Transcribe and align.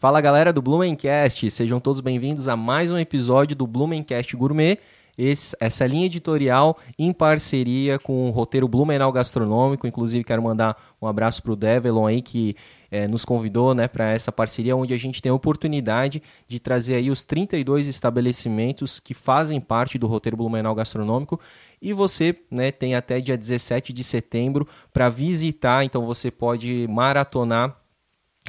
Fala 0.00 0.20
galera 0.20 0.52
do 0.52 0.62
Blumencast, 0.62 1.50
sejam 1.50 1.80
todos 1.80 2.00
bem-vindos 2.00 2.46
a 2.46 2.54
mais 2.54 2.92
um 2.92 2.98
episódio 2.98 3.56
do 3.56 3.66
Blumencast 3.66 4.36
Gourmet. 4.36 4.78
Esse, 5.18 5.56
essa 5.58 5.84
linha 5.88 6.06
editorial 6.06 6.78
em 6.96 7.12
parceria 7.12 7.98
com 7.98 8.28
o 8.28 8.30
roteiro 8.30 8.68
Blumenau 8.68 9.10
Gastronômico. 9.10 9.88
Inclusive, 9.88 10.22
quero 10.22 10.40
mandar 10.40 10.80
um 11.02 11.08
abraço 11.08 11.42
para 11.42 11.50
o 11.50 11.56
Develon 11.56 12.06
aí, 12.06 12.22
que 12.22 12.54
é, 12.92 13.08
nos 13.08 13.24
convidou 13.24 13.74
né, 13.74 13.88
para 13.88 14.12
essa 14.12 14.30
parceria, 14.30 14.76
onde 14.76 14.94
a 14.94 14.96
gente 14.96 15.20
tem 15.20 15.30
a 15.30 15.34
oportunidade 15.34 16.22
de 16.46 16.60
trazer 16.60 16.94
aí 16.94 17.10
os 17.10 17.24
32 17.24 17.88
estabelecimentos 17.88 19.00
que 19.00 19.14
fazem 19.14 19.60
parte 19.60 19.98
do 19.98 20.06
roteiro 20.06 20.36
Blumenau 20.36 20.76
Gastronômico. 20.76 21.40
E 21.82 21.92
você 21.92 22.36
né, 22.48 22.70
tem 22.70 22.94
até 22.94 23.20
dia 23.20 23.36
17 23.36 23.92
de 23.92 24.04
setembro 24.04 24.64
para 24.92 25.08
visitar, 25.08 25.84
então 25.84 26.06
você 26.06 26.30
pode 26.30 26.86
maratonar 26.88 27.77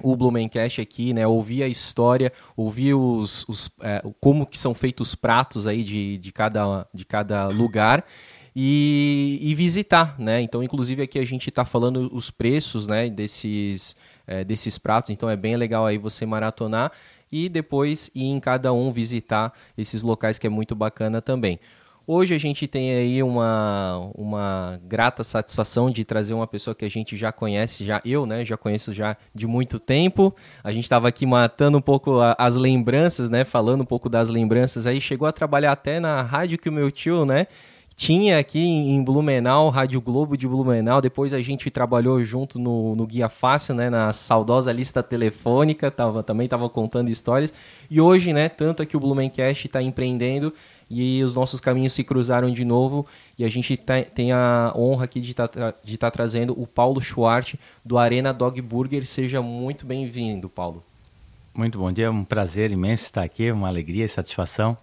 o 0.03 0.16
Blumencast 0.16 0.81
aqui, 0.81 1.13
né? 1.13 1.26
Ouvir 1.27 1.63
a 1.63 1.67
história, 1.67 2.31
ouvir 2.55 2.94
os, 2.94 3.45
os 3.48 3.71
é, 3.81 4.03
como 4.20 4.45
que 4.45 4.58
são 4.58 4.73
feitos 4.73 5.09
os 5.09 5.16
pratos 5.16 5.67
aí 5.67 5.84
de, 5.84 6.17
de, 6.17 6.31
cada, 6.31 6.88
de 6.94 7.05
cada 7.05 7.48
lugar 7.48 8.05
e, 8.55 9.39
e 9.41 9.55
visitar, 9.55 10.16
né? 10.20 10.41
Então, 10.41 10.63
inclusive 10.63 11.02
aqui 11.02 11.20
a 11.20 11.25
gente 11.25 11.49
está 11.49 11.66
falando 11.66 12.09
os 12.13 12.30
preços, 12.30 12.88
né? 12.88 13.09
Desses, 13.09 13.95
é, 14.27 14.44
desses 14.44 14.77
pratos, 14.77 15.09
então 15.09 15.30
é 15.30 15.35
bem 15.35 15.55
legal 15.55 15.85
aí 15.85 15.98
você 15.98 16.25
maratonar 16.25 16.91
e 17.31 17.47
depois 17.47 18.09
ir 18.16 18.25
em 18.25 18.39
cada 18.39 18.73
um 18.73 18.91
visitar 18.91 19.53
esses 19.77 20.02
locais 20.02 20.39
que 20.39 20.47
é 20.47 20.50
muito 20.50 20.75
bacana 20.75 21.22
também. 21.22 21.59
Hoje 22.12 22.34
a 22.34 22.40
gente 22.40 22.66
tem 22.66 22.91
aí 22.95 23.22
uma, 23.22 24.09
uma 24.16 24.80
grata 24.84 25.23
satisfação 25.23 25.91
de 25.91 26.04
trazer 26.04 26.34
uma 26.34 26.48
pessoa 26.48 26.73
que 26.73 26.84
a 26.84 26.90
gente 26.90 27.16
já 27.16 27.31
conhece, 27.31 27.86
já 27.86 28.02
eu, 28.04 28.26
né, 28.26 28.44
já 28.44 28.58
conheço 28.58 28.91
já 28.91 29.16
de 29.31 29.45
muito 29.45 29.80
tempo. 29.80 30.33
A 30.64 30.72
gente 30.72 30.86
estava 30.86 31.08
aqui 31.08 31.23
matando 31.28 31.78
um 31.78 31.81
pouco 31.81 32.20
a, 32.20 32.36
as 32.39 32.56
lembranças, 32.56 33.30
né, 33.30 33.44
falando 33.44 33.81
um 33.81 33.86
pouco 33.86 34.09
das 34.09 34.28
lembranças 34.28 34.88
aí. 34.88 35.00
Chegou 35.00 35.28
a 35.28 35.31
trabalhar 35.31 35.72
até 35.72 36.00
na 36.00 36.23
rádio 36.23 36.58
que 36.58 36.67
o 36.67 36.72
meu 36.72 36.89
tio, 36.89 37.25
né, 37.25 37.45
tinha 37.95 38.39
aqui 38.39 38.59
em 38.59 39.03
Blumenau, 39.03 39.70
Rádio 39.70 40.00
Globo 40.00 40.36
de 40.38 40.48
Blumenau. 40.48 41.02
Depois 41.02 41.33
a 41.33 41.42
gente 41.42 41.70
trabalhou 41.70 42.23
junto 42.23 42.58
no, 42.58 42.95
no 42.95 43.05
Guia 43.05 43.28
Fácil, 43.28 43.76
né, 43.76 43.89
na 43.89 44.11
saudosa 44.14 44.72
lista 44.72 45.03
telefônica, 45.03 45.92
tava, 45.92 46.23
também 46.23 46.45
estava 46.45 46.70
contando 46.70 47.11
histórias. 47.11 47.53
E 47.88 48.02
hoje, 48.02 48.33
né, 48.33 48.48
tanto 48.48 48.81
aqui 48.81 48.98
o 48.98 49.00
Blumencast 49.00 49.67
está 49.67 49.80
empreendendo 49.80 50.52
e 50.90 51.23
os 51.23 51.36
nossos 51.36 51.62
caminhos 51.62 51.94
se 51.94 52.04
cruzaram 52.04 52.52
de 52.52 52.66
novo 52.66 53.06
e 53.38 53.45
a 53.45 53.50
gente 53.50 53.80
tem 54.14 54.32
a 54.32 54.73
honra 54.76 55.06
aqui 55.06 55.22
de 55.22 55.32
estar 55.32 55.48
tá, 55.48 55.73
de 55.84 55.98
tá 55.98 56.09
trazendo 56.09 56.59
o 56.59 56.66
Paulo 56.66 57.00
Schwartz 57.00 57.56
do 57.86 57.98
Arena 57.98 58.34
Dog 58.34 58.59
Burger. 58.62 59.06
Seja 59.06 59.42
muito 59.42 59.86
bem-vindo, 59.86 60.50
Paulo. 60.50 60.84
Muito 61.54 61.78
bom 61.78 61.92
dia, 61.92 62.06
é 62.06 62.10
um 62.10 62.23
prazer 62.23 62.72
imenso 62.72 63.04
estar 63.04 63.23
aqui, 63.23 63.52
uma 63.52 63.67
alegria 63.67 64.06
e 64.06 64.10
satisfação. 64.10 64.78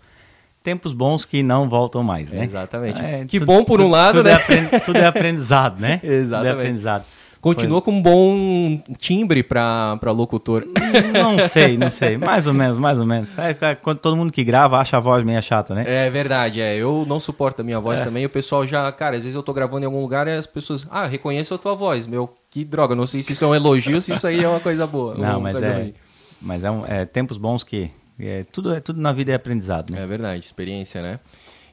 Tempos 0.62 0.92
bons 0.92 1.24
que 1.24 1.42
não 1.42 1.68
voltam 1.68 2.02
mais, 2.02 2.32
né? 2.32 2.44
exatamente. 2.44 3.00
É, 3.00 3.24
que 3.24 3.38
tudo, 3.38 3.46
bom 3.46 3.64
por 3.64 3.80
um 3.80 3.88
lado, 3.88 4.18
tudo 4.18 4.26
né? 4.28 4.38
É 4.72 4.78
tudo 4.80 4.98
é 4.98 5.06
aprendizado, 5.06 5.80
né? 5.80 6.00
exatamente. 6.02 6.32
Tudo 6.32 6.46
é 6.46 6.50
aprendizado. 6.50 7.04
Continua 7.40 7.80
com 7.80 7.92
um 7.92 8.02
bom 8.02 8.82
timbre 8.98 9.42
para 9.42 9.98
locutor. 10.06 10.64
Não 11.12 11.38
sei, 11.48 11.76
não 11.76 11.90
sei. 11.90 12.16
Mais 12.16 12.46
ou 12.46 12.54
menos, 12.54 12.78
mais 12.78 12.98
ou 12.98 13.06
menos. 13.06 13.36
É, 13.38 13.56
é, 13.60 13.74
quando 13.74 13.98
todo 13.98 14.16
mundo 14.16 14.32
que 14.32 14.42
grava 14.42 14.78
acha 14.78 14.96
a 14.96 15.00
voz 15.00 15.24
meio 15.24 15.40
chata, 15.42 15.74
né? 15.74 15.84
É 15.86 16.10
verdade, 16.10 16.60
é. 16.60 16.76
Eu 16.76 17.04
não 17.06 17.20
suporto 17.20 17.60
a 17.60 17.64
minha 17.64 17.78
voz 17.78 18.00
é. 18.00 18.04
também. 18.04 18.24
O 18.24 18.30
pessoal 18.30 18.66
já, 18.66 18.90
cara, 18.92 19.16
às 19.16 19.22
vezes 19.22 19.34
eu 19.34 19.42
tô 19.42 19.52
gravando 19.52 19.82
em 19.82 19.86
algum 19.86 20.00
lugar 20.00 20.26
e 20.26 20.32
as 20.32 20.46
pessoas, 20.46 20.86
ah, 20.90 21.06
reconheço 21.06 21.54
a 21.54 21.58
tua 21.58 21.74
voz. 21.74 22.06
Meu, 22.06 22.32
que 22.50 22.64
droga. 22.64 22.94
Não 22.94 23.06
sei 23.06 23.22
se 23.22 23.32
isso 23.32 23.44
é 23.44 23.48
um 23.48 23.54
elogio, 23.54 24.00
se 24.00 24.12
isso 24.12 24.26
aí 24.26 24.42
é 24.42 24.48
uma 24.48 24.60
coisa 24.60 24.86
boa. 24.86 25.14
Não, 25.14 25.40
mas 25.40 25.60
é. 25.62 25.72
Ruim. 25.72 25.94
Mas 26.40 26.64
é, 26.64 26.70
um, 26.70 26.86
é 26.86 27.04
tempos 27.04 27.38
bons 27.38 27.62
que. 27.62 27.90
É, 28.18 28.44
tudo, 28.50 28.72
é, 28.74 28.80
tudo 28.80 29.00
na 29.00 29.12
vida 29.12 29.32
é 29.32 29.34
aprendizado, 29.34 29.92
né? 29.92 30.02
É 30.02 30.06
verdade, 30.06 30.42
experiência, 30.42 31.02
né? 31.02 31.20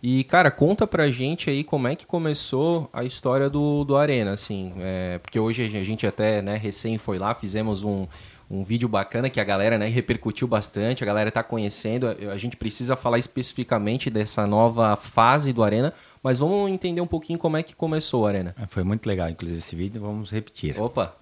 E, 0.05 0.25
cara, 0.25 0.51
conta 0.51 0.85
pra 0.85 1.09
gente 1.09 1.49
aí 1.49 1.63
como 1.63 1.87
é 1.87 1.95
que 1.95 2.05
começou 2.05 2.89
a 2.91 3.05
história 3.05 3.49
do, 3.49 3.85
do 3.85 3.95
Arena, 3.95 4.33
assim. 4.33 4.73
É, 4.77 5.17
porque 5.19 5.39
hoje 5.39 5.63
a 5.63 5.83
gente 5.83 6.05
até, 6.05 6.41
né, 6.41 6.57
recém 6.57 6.97
foi 6.97 7.17
lá, 7.17 7.33
fizemos 7.33 7.85
um, 7.85 8.05
um 8.51 8.65
vídeo 8.65 8.89
bacana 8.89 9.29
que 9.29 9.39
a 9.39 9.45
galera 9.45 9.77
né, 9.77 9.85
repercutiu 9.85 10.45
bastante, 10.45 11.01
a 11.01 11.05
galera 11.05 11.29
está 11.29 11.41
conhecendo. 11.41 12.09
A 12.29 12.35
gente 12.35 12.57
precisa 12.57 12.97
falar 12.97 13.17
especificamente 13.17 14.09
dessa 14.09 14.45
nova 14.45 14.97
fase 14.97 15.53
do 15.53 15.63
Arena, 15.63 15.93
mas 16.21 16.39
vamos 16.39 16.69
entender 16.69 16.99
um 16.99 17.07
pouquinho 17.07 17.39
como 17.39 17.55
é 17.55 17.63
que 17.63 17.73
começou 17.73 18.23
o 18.23 18.27
Arena. 18.27 18.53
É, 18.61 18.67
foi 18.67 18.83
muito 18.83 19.07
legal, 19.07 19.29
inclusive, 19.29 19.59
esse 19.59 19.73
vídeo, 19.73 20.01
vamos 20.01 20.29
repetir. 20.31 20.81
Opa! 20.81 21.15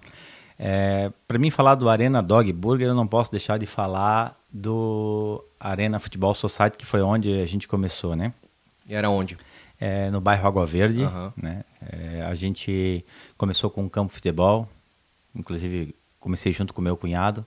É, 0.58 1.12
Para 1.28 1.38
mim 1.38 1.50
falar 1.50 1.76
do 1.76 1.88
Arena 1.88 2.20
Dog 2.20 2.52
Burger, 2.52 2.88
eu 2.88 2.94
não 2.96 3.06
posso 3.06 3.30
deixar 3.30 3.58
de 3.58 3.66
falar 3.66 4.36
do 4.52 5.44
Arena 5.60 6.00
Futebol 6.00 6.34
Society, 6.34 6.76
que 6.76 6.84
foi 6.84 7.00
onde 7.00 7.40
a 7.40 7.46
gente 7.46 7.68
começou, 7.68 8.16
né? 8.16 8.32
E 8.88 8.94
era 8.94 9.08
onde? 9.10 9.36
É, 9.80 10.10
no 10.10 10.20
bairro 10.20 10.46
Água 10.46 10.66
Verde. 10.66 11.02
Uhum. 11.02 11.32
Né? 11.36 11.64
É, 11.80 12.22
a 12.22 12.34
gente 12.34 13.04
começou 13.36 13.70
com 13.70 13.82
um 13.82 13.88
campo 13.88 14.12
futebol, 14.12 14.68
inclusive 15.34 15.94
comecei 16.20 16.52
junto 16.52 16.72
com 16.72 16.80
meu 16.80 16.96
cunhado. 16.96 17.46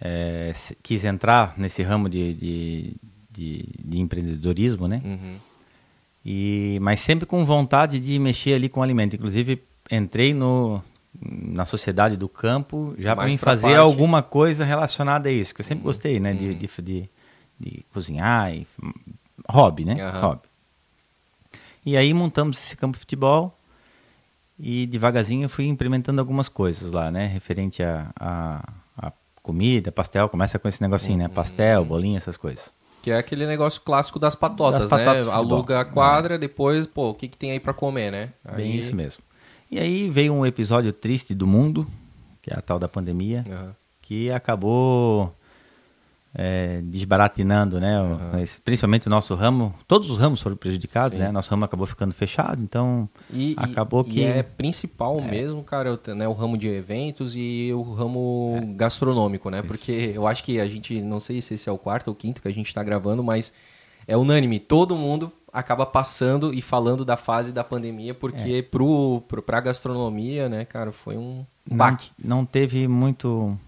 É, 0.00 0.52
quis 0.82 1.04
entrar 1.04 1.54
nesse 1.56 1.82
ramo 1.82 2.08
de, 2.08 2.34
de, 2.34 2.96
de, 3.30 3.64
de 3.84 3.98
empreendedorismo, 3.98 4.86
né? 4.86 5.00
Uhum. 5.04 5.38
E, 6.24 6.78
mas 6.82 7.00
sempre 7.00 7.26
com 7.26 7.44
vontade 7.44 7.98
de 7.98 8.18
mexer 8.18 8.54
ali 8.54 8.68
com 8.68 8.82
alimento. 8.82 9.16
Inclusive, 9.16 9.62
entrei 9.90 10.34
no, 10.34 10.82
na 11.20 11.64
sociedade 11.64 12.16
do 12.16 12.28
campo 12.28 12.94
já 12.98 13.16
para 13.16 13.30
fazer 13.38 13.68
parte. 13.68 13.76
alguma 13.76 14.22
coisa 14.22 14.64
relacionada 14.64 15.28
a 15.28 15.32
isso, 15.32 15.54
que 15.54 15.60
eu 15.60 15.64
sempre 15.64 15.82
uhum. 15.82 15.88
gostei, 15.88 16.20
né? 16.20 16.32
De, 16.32 16.48
uhum. 16.48 16.58
de, 16.58 16.82
de, 16.82 17.10
de, 17.58 17.84
cozinhar 17.92 18.54
e 18.54 18.66
hobby, 19.50 19.84
né? 19.84 19.94
Uhum. 19.94 20.20
Hobby. 20.20 20.48
E 21.84 21.96
aí 21.96 22.12
montamos 22.12 22.58
esse 22.58 22.76
campo 22.76 22.94
de 22.94 23.00
futebol 23.00 23.56
e 24.58 24.86
devagarzinho 24.86 25.44
eu 25.44 25.48
fui 25.48 25.66
implementando 25.66 26.20
algumas 26.20 26.48
coisas 26.48 26.92
lá, 26.92 27.10
né? 27.10 27.26
Referente 27.26 27.82
a, 27.82 28.10
a, 28.18 28.72
a 28.96 29.12
comida, 29.42 29.92
pastel, 29.92 30.28
começa 30.28 30.58
com 30.58 30.68
esse 30.68 30.82
negocinho, 30.82 31.18
né? 31.18 31.24
uhum. 31.24 31.30
né? 31.30 31.34
Pastel, 31.34 31.84
bolinha, 31.84 32.18
essas 32.18 32.36
coisas. 32.36 32.72
Que 33.00 33.12
é 33.12 33.16
aquele 33.16 33.46
negócio 33.46 33.80
clássico 33.80 34.18
das 34.18 34.34
patotas, 34.34 34.82
das 34.82 34.90
patotas 34.90 35.26
né? 35.26 35.32
Aluga 35.32 35.80
a 35.80 35.84
quadra, 35.84 36.34
é. 36.34 36.38
depois, 36.38 36.86
pô, 36.86 37.10
o 37.10 37.14
que, 37.14 37.28
que 37.28 37.38
tem 37.38 37.52
aí 37.52 37.60
para 37.60 37.72
comer, 37.72 38.10
né? 38.10 38.32
Aí... 38.44 38.56
Bem 38.56 38.76
isso 38.76 38.94
mesmo. 38.94 39.22
E 39.70 39.78
aí 39.78 40.10
veio 40.10 40.32
um 40.32 40.44
episódio 40.44 40.92
triste 40.92 41.34
do 41.34 41.46
mundo, 41.46 41.86
que 42.42 42.52
é 42.52 42.56
a 42.56 42.60
tal 42.60 42.78
da 42.78 42.88
pandemia, 42.88 43.44
uhum. 43.46 43.72
que 44.00 44.30
acabou 44.30 45.32
é, 46.34 46.80
desbaratinando, 46.82 47.80
né? 47.80 48.00
Uhum. 48.00 48.44
Principalmente 48.64 49.06
o 49.06 49.10
nosso 49.10 49.34
ramo, 49.34 49.74
todos 49.86 50.10
os 50.10 50.18
ramos 50.18 50.40
foram 50.40 50.56
prejudicados, 50.56 51.16
Sim. 51.16 51.24
né? 51.24 51.32
Nosso 51.32 51.50
ramo 51.50 51.64
acabou 51.64 51.86
ficando 51.86 52.12
fechado, 52.12 52.62
então 52.62 53.08
e, 53.30 53.54
acabou 53.56 54.04
e, 54.06 54.10
que... 54.10 54.20
E 54.20 54.24
é 54.24 54.42
principal 54.42 55.18
é. 55.18 55.22
mesmo, 55.22 55.62
cara, 55.64 55.98
né? 56.14 56.28
o 56.28 56.32
ramo 56.32 56.56
de 56.56 56.68
eventos 56.68 57.34
e 57.34 57.72
o 57.72 57.82
ramo 57.92 58.58
é. 58.62 58.66
gastronômico, 58.74 59.50
né? 59.50 59.58
Isso. 59.58 59.66
Porque 59.66 60.12
eu 60.14 60.26
acho 60.26 60.44
que 60.44 60.60
a 60.60 60.66
gente, 60.66 61.00
não 61.00 61.20
sei 61.20 61.40
se 61.40 61.54
esse 61.54 61.68
é 61.68 61.72
o 61.72 61.78
quarto 61.78 62.08
ou 62.08 62.14
quinto 62.14 62.42
que 62.42 62.48
a 62.48 62.52
gente 62.52 62.66
está 62.66 62.82
gravando, 62.82 63.22
mas 63.22 63.52
é 64.06 64.16
unânime, 64.16 64.60
todo 64.60 64.96
mundo 64.96 65.32
acaba 65.52 65.86
passando 65.86 66.52
e 66.52 66.60
falando 66.60 67.04
da 67.04 67.16
fase 67.16 67.52
da 67.52 67.64
pandemia, 67.64 68.14
porque 68.14 68.52
é. 68.52 68.62
pro, 68.62 69.22
pro, 69.26 69.42
pra 69.42 69.60
gastronomia, 69.60 70.48
né, 70.48 70.64
cara, 70.64 70.92
foi 70.92 71.16
um 71.16 71.44
baque. 71.70 72.10
Não, 72.22 72.38
não 72.38 72.46
teve 72.46 72.86
muito 72.86 73.58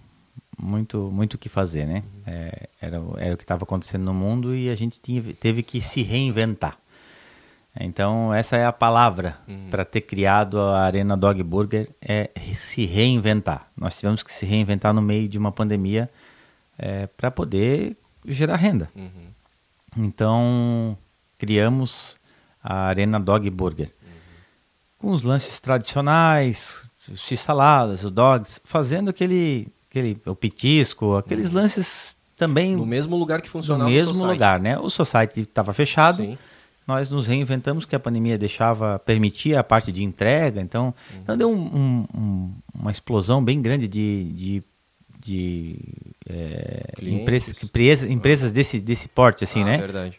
muito 0.61 1.11
muito 1.13 1.35
o 1.35 1.39
que 1.39 1.49
fazer, 1.49 1.87
né? 1.87 2.03
É, 2.27 2.69
era, 2.81 2.97
era 3.19 3.35
o 3.35 3.37
que 3.37 3.45
estava 3.45 3.65
acontecendo 3.65 4.05
no 4.05 4.15
mundo 4.15 4.55
e 4.55 4.69
a 4.69 4.75
gente 4.75 5.01
tinha, 5.01 5.23
teve 5.35 5.63
que 5.63 5.81
se 5.81 6.03
reinventar. 6.03 6.79
Então 7.79 8.35
essa 8.35 8.57
é 8.57 8.67
a 8.67 8.73
palavra 8.73 9.39
uhum. 9.47 9.69
para 9.71 9.85
ter 9.85 10.01
criado 10.01 10.59
a 10.61 10.81
Arena 10.81 11.17
Dog 11.17 11.43
Burger 11.43 11.89
é 12.01 12.31
se 12.55 12.85
reinventar. 12.85 13.69
Nós 13.77 13.99
tivemos 13.99 14.23
que 14.23 14.33
se 14.33 14.45
reinventar 14.45 14.93
no 14.93 15.01
meio 15.01 15.29
de 15.29 15.39
uma 15.39 15.53
pandemia 15.53 16.11
é, 16.77 17.07
para 17.07 17.31
poder 17.31 17.97
gerar 18.27 18.57
renda. 18.57 18.91
Uhum. 18.95 19.31
Então 19.97 20.99
criamos 21.39 22.17
a 22.63 22.87
Arena 22.87 23.19
Dog 23.19 23.49
Burger 23.51 23.91
uhum. 24.03 24.11
com 24.99 25.13
os 25.13 25.23
lanches 25.23 25.61
tradicionais, 25.61 26.91
os 27.09 27.21
x-saladas, 27.21 28.05
os 28.05 28.11
dogs, 28.11 28.61
fazendo 28.65 29.09
aquele 29.09 29.69
aquele 29.91 30.17
o 30.25 30.35
pitisco, 30.35 31.17
aqueles 31.17 31.49
uhum. 31.49 31.57
lances 31.57 32.17
também 32.37 32.77
no 32.77 32.87
mesmo 32.87 33.17
lugar 33.17 33.43
que 33.43 33.51
funcionava 33.51 33.91
no 33.91 33.95
mesmo 33.95 34.25
lugar, 34.25 34.61
né? 34.61 34.79
O 34.79 34.89
society 34.89 35.41
estava 35.41 35.73
fechado. 35.73 36.17
Sim. 36.17 36.39
Nós 36.87 37.11
nos 37.11 37.27
reinventamos 37.27 37.85
que 37.85 37.95
a 37.95 38.01
pandemia 38.01 38.39
deixava 38.39 38.99
permitia 38.99 39.61
a 39.61 39.65
parte 39.65 39.93
de 39.93 40.03
entrega, 40.03 40.61
então, 40.61 40.87
uhum. 41.13 41.21
então 41.23 41.37
deu 41.37 41.51
um, 41.51 42.07
um, 42.15 42.55
uma 42.75 42.91
explosão 42.91 43.45
bem 43.45 43.61
grande 43.63 43.87
de, 43.87 44.33
de, 44.33 44.63
de 45.21 45.77
é, 46.29 46.93
empresas, 47.01 47.63
empresas, 47.63 48.11
empresas 48.11 48.53
desse, 48.53 48.81
desse 48.81 49.09
porte, 49.09 49.45
assim, 49.45 49.63
ah, 49.63 49.67
né? 49.67 50.13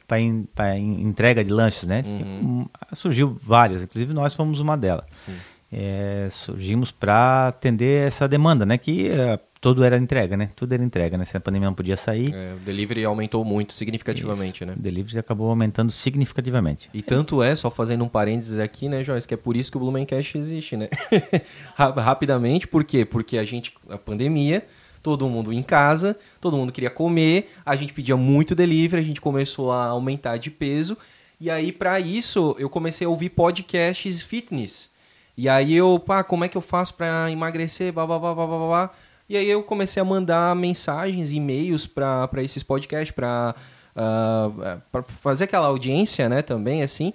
Para 0.56 0.78
entrega 0.78 1.44
de 1.44 1.52
lanches, 1.52 1.88
né? 1.88 2.04
Uhum. 2.06 2.70
surgiu 2.94 3.36
várias, 3.42 3.84
inclusive 3.84 4.14
nós 4.14 4.34
fomos 4.34 4.60
uma 4.60 4.78
delas. 4.78 5.06
Sim. 5.12 5.36
É, 5.72 6.28
surgimos 6.30 6.92
para 6.92 7.48
atender 7.48 8.08
essa 8.08 8.28
demanda, 8.28 8.66
né? 8.66 8.78
Que 8.78 9.08
é, 9.08 9.40
tudo 9.62 9.84
era 9.84 9.96
entrega, 9.96 10.36
né? 10.36 10.50
Tudo 10.56 10.74
era 10.74 10.84
entrega, 10.84 11.18
né? 11.18 11.24
Se 11.24 11.38
a 11.38 11.40
pandemia 11.40 11.70
não 11.70 11.74
podia 11.74 11.96
sair. 11.96 12.34
É, 12.34 12.54
o 12.54 12.58
delivery 12.58 13.06
aumentou 13.06 13.46
muito, 13.46 13.74
significativamente, 13.74 14.64
isso. 14.64 14.66
né? 14.66 14.74
O 14.76 14.82
delivery 14.82 15.20
acabou 15.20 15.50
aumentando 15.50 15.92
significativamente. 15.92 16.90
E 16.94 17.02
tanto 17.02 17.42
é, 17.42 17.56
só 17.56 17.70
fazendo 17.70 18.04
um 18.04 18.10
parênteses 18.10 18.60
aqui, 18.60 18.90
né, 18.90 19.04
Joyce, 19.04 19.28
que 19.28 19.34
é 19.34 19.38
por 19.38 19.56
isso 19.56 19.72
que 19.72 19.78
o 19.78 19.80
Blumencast 19.80 20.38
existe, 20.38 20.76
né? 20.76 20.90
Rapidamente, 21.76 22.68
por 22.68 22.84
quê? 22.84 23.06
Porque 23.06 23.38
a 23.38 23.46
gente, 23.46 23.74
a 23.88 23.98
pandemia, 23.98 24.66
todo 25.02 25.30
mundo 25.30 25.54
em 25.54 25.64
casa, 25.64 26.18
todo 26.42 26.58
mundo 26.58 26.74
queria 26.74 26.90
comer, 26.90 27.52
a 27.66 27.76
gente 27.76 27.94
pedia 27.94 28.18
muito 28.18 28.54
delivery, 28.54 29.02
a 29.02 29.06
gente 29.06 29.22
começou 29.22 29.72
a 29.72 29.86
aumentar 29.86 30.38
de 30.38 30.52
peso. 30.52 30.98
E 31.40 31.50
aí, 31.50 31.72
para 31.72 32.00
isso, 32.00 32.56
eu 32.60 32.70
comecei 32.70 33.08
a 33.08 33.10
ouvir 33.10 33.30
podcasts 33.30 34.22
fitness. 34.22 34.92
E 35.38 35.48
aí 35.50 35.74
eu, 35.74 36.00
pá, 36.00 36.24
como 36.24 36.44
é 36.44 36.48
que 36.48 36.58
eu 36.58 36.62
faço 36.62 36.94
para 36.94 37.32
emagrecer? 37.32 37.92
Blá, 37.92 38.06
blá, 38.06 38.20
blá, 38.20 38.36
blá, 38.36 38.48
blá, 38.48 38.58
blá. 38.58 38.90
E 39.30 39.38
aí 39.38 39.50
eu 39.50 39.64
comecei 39.64 40.02
a 40.02 40.06
mandar 40.06 40.56
mensagens, 40.56 41.32
e-mails 41.32 41.88
para 41.88 42.44
esses 42.44 42.64
podcasts, 42.64 43.16
para 43.16 43.56
uh, 43.96 45.02
fazer 45.04 45.46
aquela 45.46 45.68
audiência, 45.68 46.28
né, 46.28 46.42
também, 46.42 46.84
assim 46.84 47.14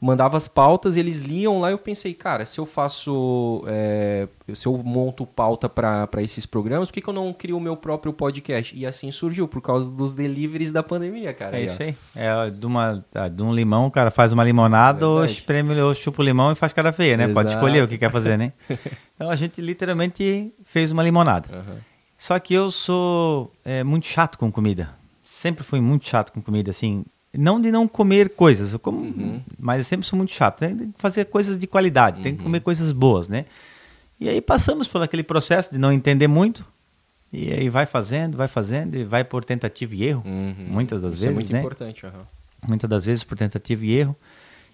mandava 0.00 0.36
as 0.36 0.46
pautas, 0.46 0.96
eles 0.96 1.20
liam 1.20 1.60
lá. 1.60 1.70
Eu 1.70 1.78
pensei, 1.78 2.12
cara, 2.14 2.44
se 2.44 2.58
eu 2.58 2.66
faço, 2.66 3.64
é, 3.66 4.28
se 4.54 4.66
eu 4.66 4.76
monto 4.78 5.26
pauta 5.26 5.68
para 5.68 6.22
esses 6.22 6.44
programas, 6.46 6.88
por 6.88 6.94
que, 6.94 7.00
que 7.00 7.08
eu 7.08 7.14
não 7.14 7.32
crio 7.32 7.56
o 7.56 7.60
meu 7.60 7.76
próprio 7.76 8.12
podcast? 8.12 8.76
E 8.76 8.84
assim 8.84 9.10
surgiu, 9.10 9.48
por 9.48 9.62
causa 9.62 9.90
dos 9.94 10.14
deliveries 10.14 10.72
da 10.72 10.82
pandemia, 10.82 11.32
cara. 11.32 11.58
É 11.58 11.64
isso 11.64 11.82
aí. 11.82 11.96
É, 12.14 12.50
de, 12.50 12.66
uma, 12.66 13.04
de 13.32 13.42
um 13.42 13.52
limão, 13.52 13.86
o 13.86 13.90
cara 13.90 14.10
faz 14.10 14.32
uma 14.32 14.44
limonada, 14.44 15.04
é 15.04 15.08
ou 15.08 15.24
espreme, 15.24 15.80
ou 15.80 15.94
chupa 15.94 16.22
o 16.22 16.24
limão 16.24 16.52
e 16.52 16.54
faz 16.54 16.72
cara 16.72 16.92
feia, 16.92 17.16
né? 17.16 17.24
Exato. 17.24 17.34
Pode 17.34 17.50
escolher 17.50 17.82
o 17.82 17.88
que 17.88 17.98
quer 17.98 18.10
fazer, 18.10 18.36
né? 18.36 18.52
então 19.14 19.30
a 19.30 19.36
gente 19.36 19.60
literalmente 19.60 20.52
fez 20.64 20.92
uma 20.92 21.02
limonada. 21.02 21.48
Uhum. 21.56 21.78
Só 22.18 22.38
que 22.38 22.54
eu 22.54 22.70
sou 22.70 23.52
é, 23.64 23.84
muito 23.84 24.06
chato 24.06 24.38
com 24.38 24.50
comida. 24.50 24.94
Sempre 25.22 25.64
fui 25.64 25.80
muito 25.80 26.06
chato 26.06 26.32
com 26.32 26.40
comida, 26.40 26.70
assim. 26.70 27.04
Não 27.36 27.60
de 27.60 27.70
não 27.70 27.86
comer 27.86 28.30
coisas, 28.30 28.72
eu 28.72 28.78
como, 28.78 28.98
uhum. 28.98 29.40
mas 29.58 29.78
eu 29.78 29.84
sempre 29.84 30.06
sou 30.06 30.16
muito 30.16 30.32
chato. 30.32 30.60
Tem 30.60 30.76
que 30.76 30.92
fazer 30.96 31.26
coisas 31.26 31.58
de 31.58 31.66
qualidade, 31.66 32.18
uhum. 32.18 32.22
tem 32.22 32.36
que 32.36 32.42
comer 32.42 32.60
coisas 32.60 32.92
boas, 32.92 33.28
né? 33.28 33.44
E 34.18 34.28
aí 34.28 34.40
passamos 34.40 34.88
por 34.88 35.02
aquele 35.02 35.22
processo 35.22 35.70
de 35.70 35.78
não 35.78 35.92
entender 35.92 36.26
muito. 36.26 36.64
E 37.32 37.52
aí 37.52 37.68
vai 37.68 37.84
fazendo, 37.84 38.36
vai 38.36 38.48
fazendo, 38.48 38.96
e 38.96 39.04
vai 39.04 39.24
por 39.24 39.44
tentativa 39.44 39.94
e 39.94 40.04
erro, 40.04 40.22
uhum. 40.24 40.66
muitas 40.68 41.02
das 41.02 41.14
Isso 41.14 41.22
vezes. 41.22 41.32
é 41.32 41.34
muito 41.34 41.52
né? 41.52 41.58
importante. 41.58 42.06
Uhum. 42.06 42.12
Muitas 42.66 42.88
das 42.88 43.04
vezes 43.04 43.24
por 43.24 43.36
tentativa 43.36 43.84
e 43.84 43.94
erro. 43.94 44.16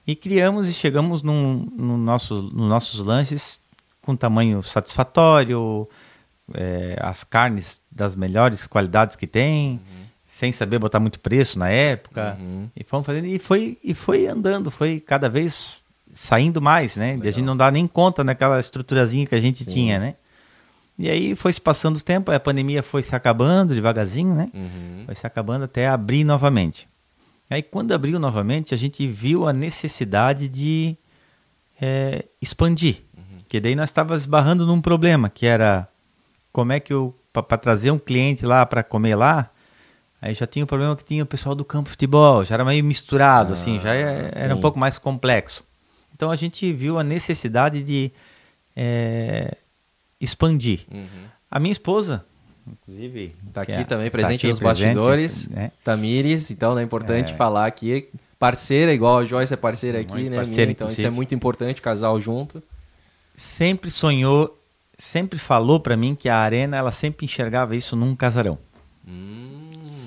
E 0.06 0.14
criamos 0.14 0.68
e 0.68 0.72
chegamos 0.72 1.22
num, 1.22 1.66
no 1.76 1.96
nosso, 1.96 2.34
nos 2.42 2.68
nossos 2.68 3.00
lanches 3.00 3.60
com 4.00 4.16
tamanho 4.16 4.62
satisfatório, 4.62 5.88
é, 6.54 6.96
as 7.00 7.22
carnes 7.24 7.80
das 7.90 8.14
melhores 8.14 8.66
qualidades 8.66 9.16
que 9.16 9.26
tem. 9.26 9.72
Uhum 9.72 10.01
sem 10.32 10.50
saber 10.50 10.78
botar 10.78 10.98
muito 10.98 11.20
preço 11.20 11.58
na 11.58 11.68
época. 11.68 12.38
Uhum. 12.40 12.66
E 12.74 12.82
fomos 12.82 13.04
fazendo 13.04 13.26
e 13.26 13.38
foi 13.38 13.76
e 13.84 13.92
foi 13.92 14.26
andando, 14.26 14.70
foi 14.70 14.98
cada 14.98 15.28
vez 15.28 15.84
saindo 16.14 16.60
mais, 16.60 16.96
né? 16.96 17.20
E 17.22 17.28
a 17.28 17.30
gente 17.30 17.44
não 17.44 17.56
dá 17.56 17.70
nem 17.70 17.86
conta 17.86 18.24
naquela 18.24 18.58
estruturazinha 18.58 19.26
que 19.26 19.34
a 19.34 19.40
gente 19.40 19.62
Sim. 19.62 19.70
tinha, 19.70 20.00
né? 20.00 20.14
E 20.98 21.10
aí 21.10 21.36
foi 21.36 21.52
se 21.52 21.60
passando 21.60 21.98
o 21.98 22.02
tempo, 22.02 22.32
a 22.32 22.40
pandemia 22.40 22.82
foi 22.82 23.02
se 23.02 23.14
acabando 23.14 23.74
devagarzinho, 23.74 24.34
né? 24.34 24.50
Uhum. 24.54 25.02
Foi 25.04 25.14
se 25.14 25.26
acabando 25.26 25.66
até 25.66 25.86
abrir 25.86 26.24
novamente. 26.24 26.88
Aí 27.50 27.62
quando 27.62 27.92
abriu 27.92 28.18
novamente, 28.18 28.72
a 28.72 28.76
gente 28.78 29.06
viu 29.06 29.46
a 29.46 29.52
necessidade 29.52 30.48
de 30.48 30.96
é, 31.78 32.24
expandir. 32.40 33.02
Uhum. 33.14 33.40
Que 33.46 33.60
daí 33.60 33.76
nós 33.76 33.90
estávamos 33.90 34.22
esbarrando 34.22 34.66
num 34.66 34.80
problema, 34.80 35.28
que 35.28 35.44
era 35.44 35.86
como 36.50 36.72
é 36.72 36.80
que 36.80 36.92
eu, 36.92 37.14
para 37.34 37.58
trazer 37.58 37.90
um 37.90 37.98
cliente 37.98 38.46
lá 38.46 38.64
para 38.64 38.82
comer 38.82 39.14
lá, 39.14 39.51
Aí 40.22 40.34
já 40.34 40.46
tinha 40.46 40.64
o 40.64 40.68
problema 40.68 40.94
que 40.94 41.04
tinha 41.04 41.24
o 41.24 41.26
pessoal 41.26 41.52
do 41.52 41.64
campo 41.64 41.86
de 41.86 41.90
futebol, 41.90 42.44
já 42.44 42.54
era 42.54 42.64
meio 42.64 42.84
misturado, 42.84 43.50
ah, 43.50 43.52
assim, 43.54 43.80
já 43.80 43.92
é, 43.92 44.30
era 44.36 44.54
um 44.54 44.60
pouco 44.60 44.78
mais 44.78 44.96
complexo. 44.96 45.64
Então 46.14 46.30
a 46.30 46.36
gente 46.36 46.72
viu 46.72 46.96
a 46.96 47.02
necessidade 47.02 47.82
de 47.82 48.12
é, 48.76 49.56
expandir. 50.20 50.86
Uhum. 50.88 51.24
A 51.50 51.58
minha 51.58 51.72
esposa, 51.72 52.24
inclusive. 52.64 53.32
Está 53.48 53.62
aqui 53.62 53.72
é, 53.72 53.82
também 53.82 54.06
tá 54.06 54.12
presente 54.12 54.30
tá 54.30 54.36
aqui 54.36 54.46
nos 54.46 54.60
presente, 54.60 54.94
bastidores. 54.94 55.48
Né? 55.48 55.72
Tamires, 55.82 56.52
então 56.52 56.78
é 56.78 56.84
importante 56.84 57.32
é. 57.32 57.36
falar 57.36 57.66
aqui. 57.66 58.08
Parceira, 58.38 58.94
igual 58.94 59.18
a 59.18 59.24
Joyce 59.24 59.54
é 59.54 59.56
parceira 59.56 59.98
aqui, 59.98 60.30
né? 60.30 60.36
Parceira, 60.36 60.70
então 60.70 60.86
inclusive. 60.86 61.00
isso 61.00 61.06
é 61.06 61.10
muito 61.10 61.34
importante, 61.34 61.82
casal 61.82 62.20
junto. 62.20 62.62
Sempre 63.34 63.90
sonhou, 63.90 64.56
sempre 64.96 65.36
falou 65.36 65.80
para 65.80 65.96
mim 65.96 66.14
que 66.14 66.28
a 66.28 66.36
arena 66.36 66.76
ela 66.76 66.92
sempre 66.92 67.24
enxergava 67.24 67.74
isso 67.74 67.96
num 67.96 68.14
casarão. 68.14 68.56
Hum. 69.06 69.41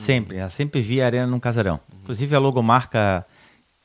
Sempre, 0.05 0.37
ela 0.37 0.49
sempre 0.49 0.81
via 0.81 1.03
a 1.03 1.05
arena 1.07 1.27
num 1.27 1.39
casarão. 1.39 1.79
Inclusive 2.01 2.35
a 2.35 2.39
logomarca 2.39 3.25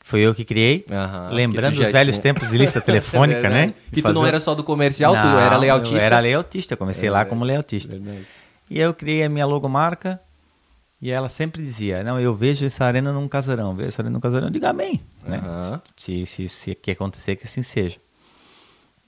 foi 0.02 0.20
eu 0.20 0.34
que 0.34 0.44
criei, 0.44 0.84
uhum, 0.88 1.34
lembrando 1.34 1.78
os 1.78 1.90
velhos 1.90 2.18
tinha. 2.18 2.34
tempos 2.34 2.50
de 2.50 2.56
lista 2.56 2.80
telefônica, 2.82 3.46
é 3.46 3.50
né? 3.50 3.74
Que 3.92 4.02
tu 4.02 4.12
não 4.12 4.26
era 4.26 4.40
só 4.40 4.54
do 4.54 4.64
comercial, 4.64 5.14
não, 5.14 5.22
tu 5.22 5.38
era 5.38 5.56
layoutista. 5.56 5.96
Eu 5.96 6.00
era 6.00 6.20
layoutista, 6.20 6.76
comecei 6.76 7.08
é 7.08 7.12
lá 7.12 7.24
como 7.24 7.44
layoutista. 7.44 7.96
Verdade. 7.96 8.26
E 8.68 8.78
eu 8.78 8.94
criei 8.94 9.24
a 9.24 9.28
minha 9.28 9.46
logomarca 9.46 10.20
e 11.02 11.10
ela 11.10 11.28
sempre 11.28 11.62
dizia, 11.62 12.02
não, 12.02 12.20
eu 12.20 12.34
vejo 12.34 12.64
essa 12.66 12.84
arena 12.84 13.12
num 13.12 13.26
casarão, 13.28 13.74
vejo 13.74 13.88
essa 13.88 14.02
arena 14.02 14.12
num 14.12 14.20
casarão, 14.20 14.50
diga 14.50 14.70
amém, 14.70 15.00
uhum. 15.24 15.30
né? 15.30 15.40
Se, 15.96 16.26
se, 16.26 16.48
se, 16.48 16.74
que 16.74 16.90
acontecer, 16.90 17.36
que 17.36 17.44
assim 17.44 17.62
seja. 17.62 17.98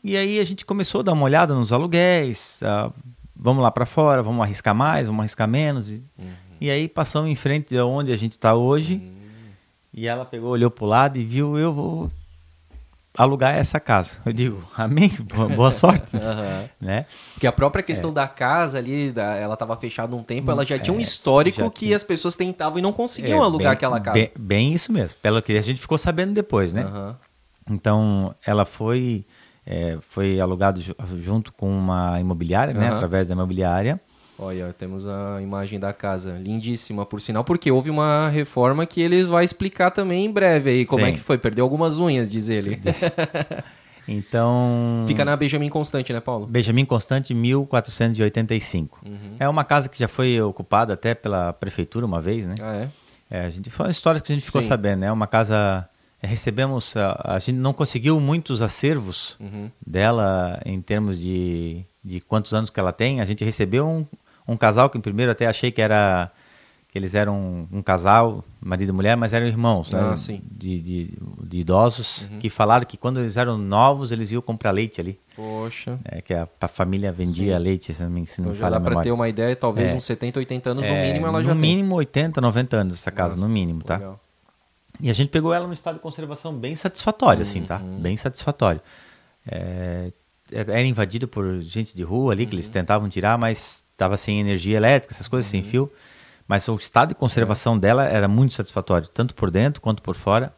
E 0.04 0.16
aí 0.16 0.40
a 0.40 0.44
gente 0.44 0.64
começou 0.64 1.00
a 1.00 1.04
dar 1.04 1.12
uma 1.12 1.24
olhada 1.24 1.54
nos 1.54 1.72
aluguéis, 1.72 2.58
uh, 2.62 2.92
vamos 3.36 3.62
lá 3.62 3.70
para 3.70 3.86
fora, 3.86 4.22
vamos 4.22 4.42
arriscar 4.42 4.74
mais, 4.74 5.06
vamos 5.06 5.20
arriscar 5.20 5.46
menos. 5.46 5.90
E, 5.90 6.02
uhum. 6.18 6.32
E 6.62 6.70
aí 6.70 6.86
passamos 6.86 7.28
em 7.28 7.34
frente 7.34 7.70
de 7.70 7.80
onde 7.80 8.12
a 8.12 8.16
gente 8.16 8.32
está 8.32 8.54
hoje. 8.54 8.94
Hum. 8.94 9.50
E 9.92 10.06
ela 10.06 10.24
pegou, 10.24 10.50
olhou 10.50 10.70
para 10.70 10.84
o 10.84 10.86
lado 10.86 11.18
e 11.18 11.24
viu, 11.24 11.58
eu 11.58 11.72
vou 11.72 12.08
alugar 13.18 13.52
essa 13.52 13.80
casa. 13.80 14.18
Eu 14.24 14.32
digo, 14.32 14.64
amém, 14.76 15.10
boa 15.56 15.72
sorte. 15.74 16.14
uhum. 16.14 16.68
né? 16.80 17.06
Porque 17.34 17.48
a 17.48 17.52
própria 17.52 17.82
questão 17.82 18.10
é. 18.10 18.12
da 18.12 18.28
casa 18.28 18.78
ali, 18.78 19.10
da, 19.10 19.34
ela 19.34 19.54
estava 19.54 19.74
fechada 19.74 20.14
um 20.14 20.22
tempo, 20.22 20.52
ela 20.52 20.64
já 20.64 20.78
tinha 20.78 20.94
um 20.94 21.00
é, 21.00 21.02
histórico 21.02 21.68
que 21.72 21.86
tinha. 21.86 21.96
as 21.96 22.04
pessoas 22.04 22.36
tentavam 22.36 22.78
e 22.78 22.82
não 22.82 22.92
conseguiam 22.92 23.40
é, 23.40 23.44
alugar 23.44 23.70
bem, 23.70 23.72
aquela 23.72 23.98
casa. 23.98 24.14
Bem, 24.14 24.30
bem, 24.38 24.72
isso 24.72 24.92
mesmo, 24.92 25.16
pelo 25.20 25.42
que 25.42 25.58
a 25.58 25.62
gente 25.62 25.80
ficou 25.80 25.98
sabendo 25.98 26.32
depois, 26.32 26.72
né? 26.72 26.84
Uhum. 26.84 27.14
Então, 27.70 28.36
ela 28.46 28.64
foi, 28.64 29.26
é, 29.66 29.98
foi 30.00 30.38
alugada 30.38 30.80
junto 31.18 31.52
com 31.52 31.68
uma 31.68 32.20
imobiliária, 32.20 32.72
né? 32.72 32.88
Através 32.88 33.26
da 33.26 33.34
imobiliária. 33.34 34.00
Olha, 34.42 34.74
temos 34.76 35.06
a 35.06 35.40
imagem 35.40 35.78
da 35.78 35.92
casa, 35.92 36.32
lindíssima 36.32 37.06
por 37.06 37.20
sinal, 37.20 37.44
porque 37.44 37.70
houve 37.70 37.90
uma 37.90 38.28
reforma 38.28 38.84
que 38.84 39.00
ele 39.00 39.22
vai 39.22 39.44
explicar 39.44 39.90
também 39.92 40.24
em 40.24 40.30
breve 40.30 40.70
aí 40.70 40.84
como 40.84 41.02
é 41.02 41.06
Sim. 41.06 41.10
é 41.12 41.14
que 41.14 41.20
foi. 41.20 41.38
Perdeu 41.38 41.64
algumas 41.64 41.98
unhas, 41.98 42.28
diz 42.28 42.48
ele. 42.48 42.80
Então. 44.06 45.04
Fica 45.06 45.24
na 45.24 45.36
Benjamin 45.36 45.68
Constante, 45.68 46.12
né, 46.12 46.20
Paulo? 46.20 46.46
Benjamin 46.46 46.84
Constante, 46.84 47.32
1485. 47.32 49.00
Uhum. 49.06 49.36
É 49.38 49.48
uma 49.48 49.64
casa 49.64 49.88
que 49.88 49.96
já 49.98 50.08
foi 50.08 50.40
ocupada 50.40 50.94
até 50.94 51.14
pela 51.14 51.52
prefeitura 51.52 52.04
uma 52.04 52.20
vez, 52.20 52.44
né? 52.44 52.56
Ah, 52.60 52.74
é? 52.74 52.88
é 53.30 53.44
a 53.46 53.50
gente, 53.50 53.70
foi 53.70 53.86
uma 53.86 53.92
história 53.92 54.20
que 54.20 54.32
a 54.32 54.34
gente 54.34 54.44
ficou 54.44 54.60
Sim. 54.60 54.68
sabendo, 54.68 55.00
né? 55.00 55.12
Uma 55.12 55.26
casa. 55.26 55.88
Recebemos. 56.20 56.96
A, 56.96 57.34
a, 57.36 57.38
gente 57.38 57.58
não 57.58 57.72
conseguiu 57.72 58.18
muitos 58.20 58.60
acervos 58.60 59.36
uhum. 59.40 59.70
dela 59.84 60.60
em 60.64 60.80
termos 60.80 61.18
de, 61.18 61.84
de 62.04 62.20
quantos 62.20 62.52
anos 62.54 62.70
que 62.70 62.78
ela 62.78 62.92
tem. 62.92 63.20
A 63.20 63.24
gente 63.24 63.44
recebeu 63.44 63.88
um, 63.88 64.06
um 64.46 64.56
casal 64.56 64.90
que 64.90 64.98
primeiro 64.98 65.32
até 65.32 65.46
achei 65.46 65.70
que 65.70 65.80
era 65.80 66.30
que 66.92 66.98
eles 66.98 67.14
eram 67.14 67.66
um, 67.72 67.80
casal, 67.80 68.44
marido 68.60 68.90
e 68.90 68.92
mulher, 68.92 69.16
mas 69.16 69.32
eram 69.32 69.46
irmãos, 69.46 69.90
né? 69.92 70.10
Ah, 70.12 70.14
sim. 70.14 70.42
De, 70.44 70.78
de, 70.78 71.18
de 71.42 71.58
idosos 71.60 72.28
uhum. 72.30 72.38
que 72.38 72.50
falaram 72.50 72.84
que 72.84 72.98
quando 72.98 73.18
eles 73.18 73.38
eram 73.38 73.56
novos 73.56 74.12
eles 74.12 74.30
iam 74.30 74.42
comprar 74.42 74.72
leite 74.72 75.00
ali. 75.00 75.18
Poxa. 75.34 75.98
É, 76.04 76.20
que 76.20 76.34
a, 76.34 76.46
a 76.60 76.68
família 76.68 77.10
vendia 77.10 77.56
sim. 77.56 77.62
leite, 77.62 77.94
se 77.94 78.02
não 78.02 78.10
me, 78.10 78.26
se 78.26 78.42
não 78.42 78.48
então, 78.50 78.60
já 78.60 78.68
dá 78.68 78.78
para 78.78 79.00
ter 79.00 79.10
uma 79.10 79.26
ideia, 79.26 79.56
talvez 79.56 79.90
é. 79.90 79.94
uns 79.94 80.04
70, 80.04 80.38
80 80.38 80.68
anos 80.70 80.84
é, 80.84 80.90
no 80.90 81.06
mínimo 81.06 81.26
ela 81.26 81.38
no 81.38 81.44
já 81.44 81.54
No 81.54 81.60
mínimo 81.62 81.94
80, 81.94 82.40
90 82.42 82.76
anos 82.76 82.94
essa 82.94 83.10
casa, 83.10 83.36
Nossa, 83.36 83.46
no 83.46 83.50
mínimo, 83.50 83.82
tá? 83.82 83.96
Legal. 83.96 84.20
E 85.00 85.08
a 85.08 85.14
gente 85.14 85.30
pegou 85.30 85.54
ela 85.54 85.66
no 85.66 85.72
estado 85.72 85.94
de 85.94 86.00
conservação 86.00 86.54
bem 86.54 86.76
satisfatório, 86.76 87.42
uhum. 87.42 87.48
assim, 87.48 87.62
tá? 87.62 87.78
Uhum. 87.78 88.00
Bem 88.00 88.18
satisfatório. 88.18 88.82
É, 89.46 90.12
era 90.52 90.82
invadido 90.82 91.26
por 91.26 91.58
gente 91.60 91.96
de 91.96 92.02
rua 92.02 92.34
ali, 92.34 92.44
que 92.44 92.54
eles 92.54 92.66
uhum. 92.66 92.72
tentavam 92.72 93.08
tirar, 93.08 93.38
mas 93.38 93.81
estava 93.92 94.16
sem 94.16 94.40
energia 94.40 94.76
elétrica, 94.76 95.14
essas 95.14 95.28
coisas, 95.28 95.52
uhum. 95.52 95.62
sem 95.62 95.70
fio. 95.70 95.92
Mas 96.46 96.68
o 96.68 96.76
estado 96.76 97.10
de 97.10 97.14
conservação 97.14 97.76
é. 97.76 97.78
dela 97.78 98.04
era 98.04 98.28
muito 98.28 98.54
satisfatório, 98.54 99.08
tanto 99.08 99.34
por 99.34 99.50
dentro 99.50 99.80
quanto 99.80 100.02
por 100.02 100.14
fora. 100.14 100.52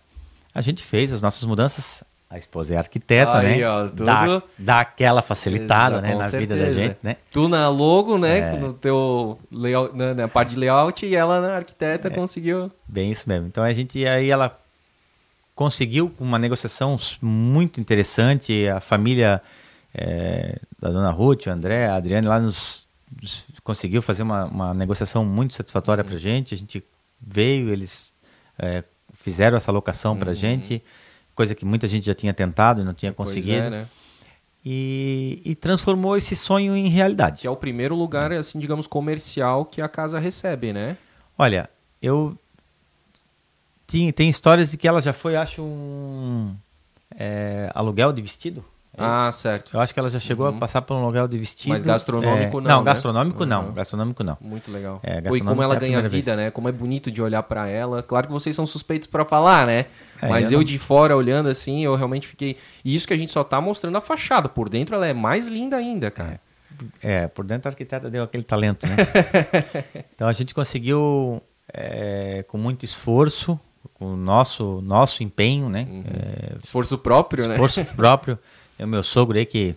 A 0.54 0.60
gente 0.60 0.82
fez 0.82 1.12
as 1.12 1.20
nossas 1.20 1.44
mudanças. 1.44 2.02
A 2.30 2.38
esposa 2.38 2.74
é 2.74 2.76
arquiteta, 2.76 3.38
Aí, 3.38 3.60
né? 3.60 3.68
Ó, 3.68 3.86
tudo... 3.86 4.04
dá, 4.04 4.42
dá 4.58 4.80
aquela 4.80 5.22
facilitada 5.22 6.00
né, 6.00 6.16
na 6.16 6.24
certeza. 6.28 6.54
vida 6.54 6.56
da 6.56 6.74
gente, 6.74 6.96
né? 7.00 7.16
Tu 7.30 7.48
na 7.48 7.68
logo, 7.68 8.18
né? 8.18 8.38
É. 8.38 8.58
No 8.58 8.72
teu 8.72 9.38
layout, 9.52 9.96
na, 9.96 10.14
na, 10.14 10.26
parte 10.26 10.54
de 10.54 10.58
layout 10.58 11.06
e 11.06 11.14
ela 11.14 11.40
na 11.40 11.56
arquiteta 11.56 12.08
é. 12.08 12.10
conseguiu. 12.10 12.72
Bem 12.88 13.12
isso 13.12 13.28
mesmo. 13.28 13.46
Então 13.46 13.62
a 13.62 13.72
gente 13.72 14.04
aí 14.04 14.30
ela 14.30 14.58
conseguiu 15.54 16.12
uma 16.18 16.38
negociação 16.38 16.98
muito 17.22 17.80
interessante. 17.80 18.66
A 18.68 18.80
família 18.80 19.40
é, 19.94 20.58
da 20.80 20.90
dona 20.90 21.10
Ruth, 21.10 21.46
o 21.46 21.50
André, 21.50 21.86
a 21.86 21.94
Adriane 21.94 22.26
lá 22.26 22.40
nos 22.40 22.83
conseguiu 23.62 24.02
fazer 24.02 24.22
uma, 24.22 24.44
uma 24.46 24.74
negociação 24.74 25.24
muito 25.24 25.54
satisfatória 25.54 26.02
uhum. 26.02 26.08
para 26.08 26.16
a 26.16 26.20
gente. 26.20 26.54
A 26.54 26.58
gente 26.58 26.84
veio, 27.20 27.70
eles 27.70 28.14
é, 28.58 28.84
fizeram 29.12 29.56
essa 29.56 29.72
locação 29.72 30.12
uhum. 30.12 30.18
para 30.18 30.32
a 30.32 30.34
gente, 30.34 30.82
coisa 31.34 31.54
que 31.54 31.64
muita 31.64 31.86
gente 31.86 32.06
já 32.06 32.14
tinha 32.14 32.34
tentado 32.34 32.80
e 32.80 32.84
não 32.84 32.94
tinha 32.94 33.12
pois 33.12 33.30
conseguido. 33.30 33.66
É, 33.66 33.70
né? 33.70 33.88
E, 34.66 35.42
e, 35.44 35.54
transformou 35.54 36.16
esse 36.16 36.34
sonho 36.34 36.74
em 36.74 36.88
realidade. 36.88 37.42
Que 37.42 37.46
é 37.46 37.50
o 37.50 37.56
primeiro 37.56 37.94
lugar, 37.94 38.32
assim, 38.32 38.58
digamos, 38.58 38.86
comercial 38.86 39.66
que 39.66 39.82
a 39.82 39.88
casa 39.88 40.18
recebe, 40.18 40.72
né? 40.72 40.96
Olha, 41.36 41.68
eu 42.00 42.38
tinha, 43.86 44.10
tem 44.10 44.30
histórias 44.30 44.70
de 44.70 44.78
que 44.78 44.88
ela 44.88 45.02
já 45.02 45.12
foi, 45.12 45.36
acho, 45.36 45.62
um 45.62 46.56
é, 47.14 47.70
aluguel 47.74 48.10
de 48.10 48.22
vestido. 48.22 48.64
É 48.96 49.02
ah, 49.04 49.30
certo. 49.32 49.76
Eu 49.76 49.80
acho 49.80 49.92
que 49.92 49.98
ela 49.98 50.08
já 50.08 50.20
chegou 50.20 50.48
uhum. 50.48 50.56
a 50.56 50.58
passar 50.60 50.80
por 50.82 50.94
um 50.94 51.02
aluguel 51.02 51.26
de 51.26 51.36
vestido. 51.36 51.70
Mas 51.70 51.82
gastronômico 51.82 52.58
é, 52.58 52.62
não. 52.62 52.70
Não, 52.70 52.78
né? 52.78 52.84
gastronômico 52.84 53.42
uhum. 53.42 53.48
não. 53.48 53.72
Gastronômico 53.72 54.22
não. 54.22 54.38
Muito 54.40 54.70
legal. 54.70 55.00
É, 55.02 55.18
e 55.18 55.40
como 55.40 55.62
ela 55.62 55.74
é 55.74 55.78
ganha 55.78 56.00
vida, 56.02 56.36
vez. 56.36 56.46
né? 56.46 56.50
Como 56.50 56.68
é 56.68 56.72
bonito 56.72 57.10
de 57.10 57.20
olhar 57.20 57.42
para 57.42 57.66
ela. 57.66 58.02
Claro 58.02 58.28
que 58.28 58.32
vocês 58.32 58.54
são 58.54 58.64
suspeitos 58.64 59.08
para 59.08 59.24
falar, 59.24 59.66
né? 59.66 59.86
É, 60.22 60.28
Mas 60.28 60.52
eu, 60.52 60.60
eu 60.60 60.64
de 60.64 60.78
fora 60.78 61.16
olhando 61.16 61.48
assim, 61.48 61.84
eu 61.84 61.96
realmente 61.96 62.28
fiquei. 62.28 62.56
E 62.84 62.94
isso 62.94 63.06
que 63.06 63.12
a 63.12 63.16
gente 63.16 63.32
só 63.32 63.42
tá 63.42 63.60
mostrando 63.60 63.98
a 63.98 64.00
fachada. 64.00 64.48
Por 64.48 64.68
dentro 64.68 64.94
ela 64.94 65.06
é 65.06 65.12
mais 65.12 65.48
linda 65.48 65.76
ainda, 65.76 66.10
cara. 66.10 66.40
É, 67.02 67.26
por 67.26 67.44
dentro 67.44 67.68
a 67.68 67.70
arquiteta 67.70 68.08
deu 68.08 68.22
aquele 68.22 68.44
talento, 68.44 68.86
né? 68.86 68.96
então 70.14 70.28
a 70.28 70.32
gente 70.32 70.54
conseguiu, 70.54 71.42
é, 71.72 72.44
com 72.48 72.58
muito 72.58 72.84
esforço, 72.84 73.58
com 73.94 74.14
o 74.14 74.16
nosso, 74.16 74.80
nosso 74.82 75.22
empenho, 75.22 75.68
né? 75.68 75.86
Uhum. 75.88 76.04
É, 76.06 76.56
esforço 76.62 76.98
próprio, 76.98 77.42
esforço 77.42 77.80
né? 77.80 77.82
Esforço 77.82 77.96
próprio. 77.96 78.38
É 78.78 78.84
o 78.84 78.88
meu 78.88 79.02
sogro 79.02 79.38
aí 79.38 79.46
que 79.46 79.74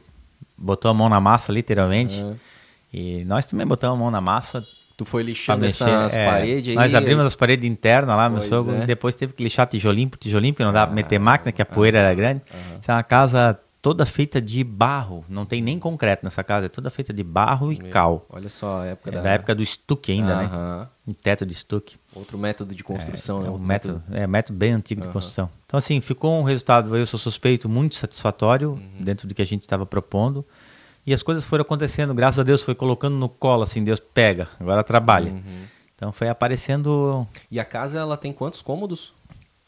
botou 0.57 0.89
a 0.89 0.93
mão 0.93 1.09
na 1.09 1.19
massa, 1.19 1.51
literalmente. 1.51 2.21
Uhum. 2.21 2.35
E 2.93 3.23
nós 3.25 3.45
também 3.45 3.65
botamos 3.65 3.95
a 3.95 3.99
mão 3.99 4.09
na 4.09 4.21
massa. 4.21 4.63
Tu 4.97 5.05
foi 5.05 5.21
lixando 5.21 5.63
essas 5.63 6.15
é, 6.15 6.25
paredes 6.25 6.69
aí? 6.69 6.75
Nós 6.75 6.95
abrimos 6.95 7.23
as 7.23 7.35
paredes 7.35 7.69
internas 7.69 8.15
lá, 8.15 8.27
meu 8.29 8.41
sogro, 8.41 8.75
é. 8.75 8.85
depois 8.85 9.13
teve 9.13 9.33
que 9.33 9.43
lixar 9.43 9.67
tijolinho 9.67 10.09
por 10.09 10.17
tijolinho, 10.17 10.53
porque 10.53 10.63
não 10.63 10.73
dava 10.73 10.85
ah, 10.85 10.87
pra 10.87 10.95
meter 10.95 11.19
máquina, 11.19 11.51
que 11.51 11.61
a 11.61 11.65
poeira 11.65 11.99
era 11.99 12.15
grande. 12.15 12.41
Uhum. 12.51 12.79
Isso 12.81 12.89
é 12.89 12.93
uma 12.95 13.03
casa 13.03 13.59
toda 13.79 14.05
feita 14.05 14.41
de 14.41 14.63
barro, 14.63 15.23
não 15.29 15.45
tem 15.45 15.61
nem 15.61 15.77
concreto 15.77 16.25
nessa 16.25 16.43
casa, 16.43 16.65
é 16.65 16.69
toda 16.69 16.89
feita 16.89 17.13
de 17.13 17.23
barro 17.23 17.71
e 17.71 17.77
Meu, 17.77 17.91
cal. 17.91 18.25
Olha 18.29 18.49
só, 18.49 18.81
a 18.81 18.85
época 18.87 19.11
é 19.11 19.13
da... 19.13 19.21
da 19.21 19.29
época 19.29 19.53
do 19.53 19.61
estuque 19.61 20.11
ainda, 20.11 20.35
né? 20.35 20.87
Em 21.07 21.13
teto 21.13 21.45
de 21.45 21.53
estuque. 21.53 21.95
Outro 22.13 22.37
método 22.37 22.73
de 22.73 22.83
construção, 22.83 23.39
é, 23.39 23.43
né? 23.43 23.47
É 23.47 23.51
um 23.51 23.57
método, 23.57 23.93
método, 23.93 24.17
é 24.17 24.27
método 24.27 24.57
bem 24.57 24.73
antigo 24.73 25.01
de 25.01 25.07
construção. 25.09 25.49
Então 25.67 25.77
assim, 25.77 25.99
ficou 25.99 26.39
um 26.39 26.43
resultado, 26.43 26.95
eu 26.95 27.05
sou 27.05 27.19
suspeito, 27.19 27.67
muito 27.67 27.95
satisfatório 27.95 28.71
uhum. 28.71 29.03
dentro 29.03 29.27
do 29.27 29.35
que 29.35 29.41
a 29.41 29.45
gente 29.45 29.61
estava 29.61 29.85
propondo. 29.85 30.43
E 31.05 31.13
as 31.13 31.21
coisas 31.21 31.43
foram 31.43 31.61
acontecendo, 31.61 32.13
graças 32.13 32.39
a 32.39 32.43
Deus, 32.43 32.63
foi 32.63 32.73
colocando 32.73 33.15
no 33.17 33.29
colo 33.29 33.63
assim, 33.63 33.83
Deus 33.83 33.99
pega, 33.99 34.47
agora 34.59 34.83
trabalha. 34.83 35.31
Uhum. 35.31 35.63
Então 35.93 36.11
foi 36.11 36.29
aparecendo. 36.29 37.27
E 37.51 37.59
a 37.59 37.65
casa 37.65 37.99
ela 37.99 38.15
tem 38.15 38.31
quantos 38.31 38.61
cômodos? 38.61 39.13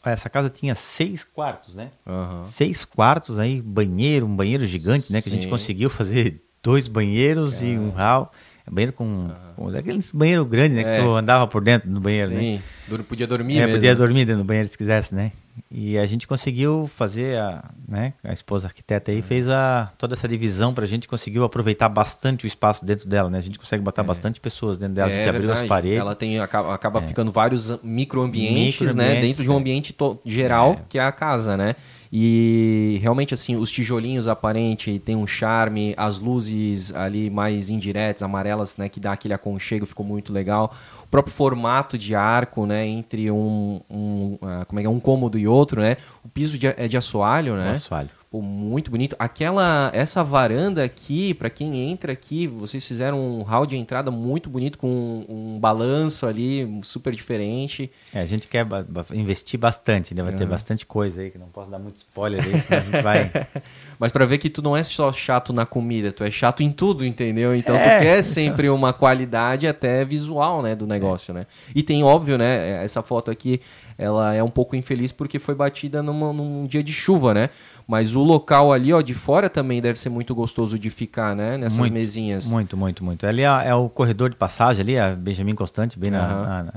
essa 0.02 0.30
casa 0.30 0.48
tinha 0.48 0.74
seis 0.74 1.22
quartos, 1.22 1.74
né? 1.74 1.90
Uhum. 2.06 2.44
Seis 2.46 2.86
quartos 2.86 3.38
aí, 3.38 3.60
banheiro, 3.60 4.24
um 4.24 4.34
banheiro 4.34 4.64
gigante, 4.66 5.12
né? 5.12 5.20
Que 5.20 5.28
Sim. 5.28 5.36
a 5.36 5.40
gente 5.40 5.50
conseguiu 5.50 5.90
fazer 5.90 6.42
dois 6.62 6.88
banheiros 6.88 7.62
é. 7.62 7.66
e 7.66 7.78
um 7.78 7.90
hall. 7.90 8.32
Banheiro 8.70 8.92
com, 8.92 9.04
uhum. 9.04 9.30
com 9.56 9.68
aqueles 9.68 10.12
banheiro 10.12 10.44
grande, 10.44 10.76
né? 10.76 10.82
É. 10.82 10.96
Que 10.96 11.02
tu 11.02 11.14
andava 11.14 11.46
por 11.46 11.62
dentro 11.62 11.90
do 11.90 12.00
banheiro, 12.00 12.30
Sim. 12.30 12.62
né? 12.88 12.98
Podia 13.08 13.26
dormir 13.26 13.56
é, 13.56 13.66
mesmo. 13.66 13.74
podia 13.74 13.96
dormir 13.96 14.24
dentro 14.24 14.42
do 14.42 14.46
banheiro 14.46 14.68
se 14.68 14.78
quisesse, 14.78 15.14
né? 15.14 15.32
E 15.70 15.98
a 15.98 16.06
gente 16.06 16.26
conseguiu 16.26 16.86
fazer, 16.86 17.38
a, 17.38 17.70
né, 17.88 18.14
a 18.24 18.32
esposa 18.32 18.66
arquiteta 18.66 19.10
aí 19.10 19.18
uhum. 19.18 19.22
fez 19.22 19.48
a, 19.48 19.92
toda 19.98 20.14
essa 20.14 20.26
divisão 20.26 20.74
para 20.74 20.84
a 20.84 20.86
gente 20.86 21.06
conseguiu 21.06 21.44
aproveitar 21.44 21.88
bastante 21.88 22.44
o 22.44 22.48
espaço 22.48 22.84
dentro 22.84 23.08
dela, 23.08 23.30
né? 23.30 23.38
A 23.38 23.42
gente 23.42 23.58
consegue 23.58 23.82
botar 23.82 24.02
é. 24.02 24.04
bastante 24.04 24.40
pessoas 24.40 24.78
dentro 24.78 24.94
dela, 24.94 25.10
é, 25.10 25.14
a 25.14 25.16
gente 25.18 25.28
abriu 25.28 25.52
as 25.52 25.62
paredes. 25.62 25.98
Ela 25.98 26.14
tem, 26.14 26.38
acaba, 26.40 26.74
acaba 26.74 26.98
é. 27.00 27.02
ficando 27.02 27.30
vários 27.30 27.78
microambientes, 27.82 28.80
micro 28.80 28.96
né? 28.96 29.20
Dentro 29.20 29.42
de 29.42 29.50
um 29.50 29.56
ambiente 29.56 29.94
geral, 30.24 30.72
é. 30.72 30.84
que 30.88 30.98
é 30.98 31.02
a 31.02 31.12
casa, 31.12 31.56
né? 31.56 31.76
E 32.12 32.98
realmente, 33.00 33.32
assim, 33.32 33.54
os 33.54 33.70
tijolinhos 33.70 34.26
aparente 34.26 34.98
tem 34.98 35.14
um 35.14 35.28
charme, 35.28 35.94
as 35.96 36.18
luzes 36.18 36.92
ali 36.92 37.30
mais 37.30 37.70
indiretas, 37.70 38.22
amarelas, 38.22 38.76
né, 38.76 38.88
que 38.88 38.98
dá 38.98 39.12
aquele 39.12 39.32
aconchego, 39.32 39.86
ficou 39.86 40.04
muito 40.04 40.32
legal. 40.32 40.74
O 41.04 41.06
próprio 41.06 41.32
formato 41.32 41.96
de 41.96 42.14
arco, 42.14 42.66
né, 42.66 42.84
entre 42.84 43.30
um, 43.30 43.80
um, 43.88 44.38
uh, 44.42 44.66
como 44.66 44.80
é 44.80 44.84
é, 44.84 44.88
um 44.88 44.98
cômodo 44.98 45.38
e 45.38 45.46
outro, 45.46 45.80
né? 45.80 45.96
O 46.24 46.28
piso 46.28 46.58
de, 46.58 46.66
é 46.66 46.88
de 46.88 46.96
assoalho, 46.96 47.54
né? 47.56 47.72
Assoalho. 47.72 48.10
Pô, 48.30 48.40
muito 48.40 48.92
bonito. 48.92 49.16
Aquela, 49.18 49.90
essa 49.92 50.22
varanda 50.22 50.84
aqui, 50.84 51.34
para 51.34 51.50
quem 51.50 51.90
entra 51.90 52.12
aqui, 52.12 52.46
vocês 52.46 52.86
fizeram 52.86 53.18
um 53.18 53.42
hall 53.42 53.66
de 53.66 53.76
entrada 53.76 54.08
muito 54.08 54.48
bonito 54.48 54.78
com 54.78 54.86
um, 54.86 55.56
um 55.56 55.58
balanço 55.58 56.24
ali 56.28 56.78
super 56.84 57.12
diferente. 57.12 57.90
É, 58.14 58.20
a 58.20 58.26
gente 58.26 58.46
quer 58.46 58.64
investir 59.12 59.58
bastante, 59.58 60.14
né? 60.14 60.22
Vai 60.22 60.30
uhum. 60.30 60.38
ter 60.38 60.46
bastante 60.46 60.86
coisa 60.86 61.22
aí 61.22 61.32
que 61.32 61.38
não 61.38 61.48
posso 61.48 61.72
dar 61.72 61.80
muito 61.80 61.96
spoiler 61.96 62.40
aí, 62.40 62.60
senão 62.60 62.78
a 62.78 62.84
gente 62.84 63.02
vai. 63.02 63.32
Mas 64.00 64.10
para 64.10 64.24
ver 64.24 64.38
que 64.38 64.48
tu 64.48 64.62
não 64.62 64.74
é 64.74 64.82
só 64.82 65.12
chato 65.12 65.52
na 65.52 65.66
comida, 65.66 66.10
tu 66.10 66.24
é 66.24 66.30
chato 66.30 66.62
em 66.62 66.72
tudo, 66.72 67.04
entendeu? 67.04 67.54
Então 67.54 67.76
é. 67.76 67.82
tu 67.82 68.02
quer 68.02 68.22
sempre 68.22 68.70
uma 68.70 68.94
qualidade 68.94 69.68
até 69.68 70.06
visual, 70.06 70.62
né, 70.62 70.74
do 70.74 70.86
negócio, 70.86 71.32
é. 71.32 71.34
né? 71.34 71.46
E 71.74 71.82
tem 71.82 72.02
óbvio, 72.02 72.38
né? 72.38 72.82
Essa 72.82 73.02
foto 73.02 73.30
aqui, 73.30 73.60
ela 73.98 74.32
é 74.32 74.42
um 74.42 74.48
pouco 74.48 74.74
infeliz 74.74 75.12
porque 75.12 75.38
foi 75.38 75.54
batida 75.54 76.02
numa, 76.02 76.32
num 76.32 76.66
dia 76.66 76.82
de 76.82 76.94
chuva, 76.94 77.34
né? 77.34 77.50
Mas 77.86 78.16
o 78.16 78.20
local 78.20 78.72
ali, 78.72 78.90
ó, 78.90 79.02
de 79.02 79.12
fora 79.12 79.50
também 79.50 79.82
deve 79.82 79.98
ser 79.98 80.08
muito 80.08 80.34
gostoso 80.34 80.78
de 80.78 80.88
ficar, 80.88 81.36
né? 81.36 81.58
Nessas 81.58 81.78
muito, 81.78 81.92
mesinhas. 81.92 82.50
Muito, 82.50 82.78
muito, 82.78 83.04
muito. 83.04 83.26
Ali 83.26 83.42
é, 83.42 83.68
é, 83.68 83.74
o 83.74 83.90
corredor 83.90 84.30
de 84.30 84.36
passagem 84.36 84.80
ali, 84.80 84.98
a 84.98 85.10
Benjamin 85.14 85.54
Constante, 85.54 85.98
bem 85.98 86.10
uhum. 86.10 86.18
na, 86.18 86.62
na, 86.62 86.72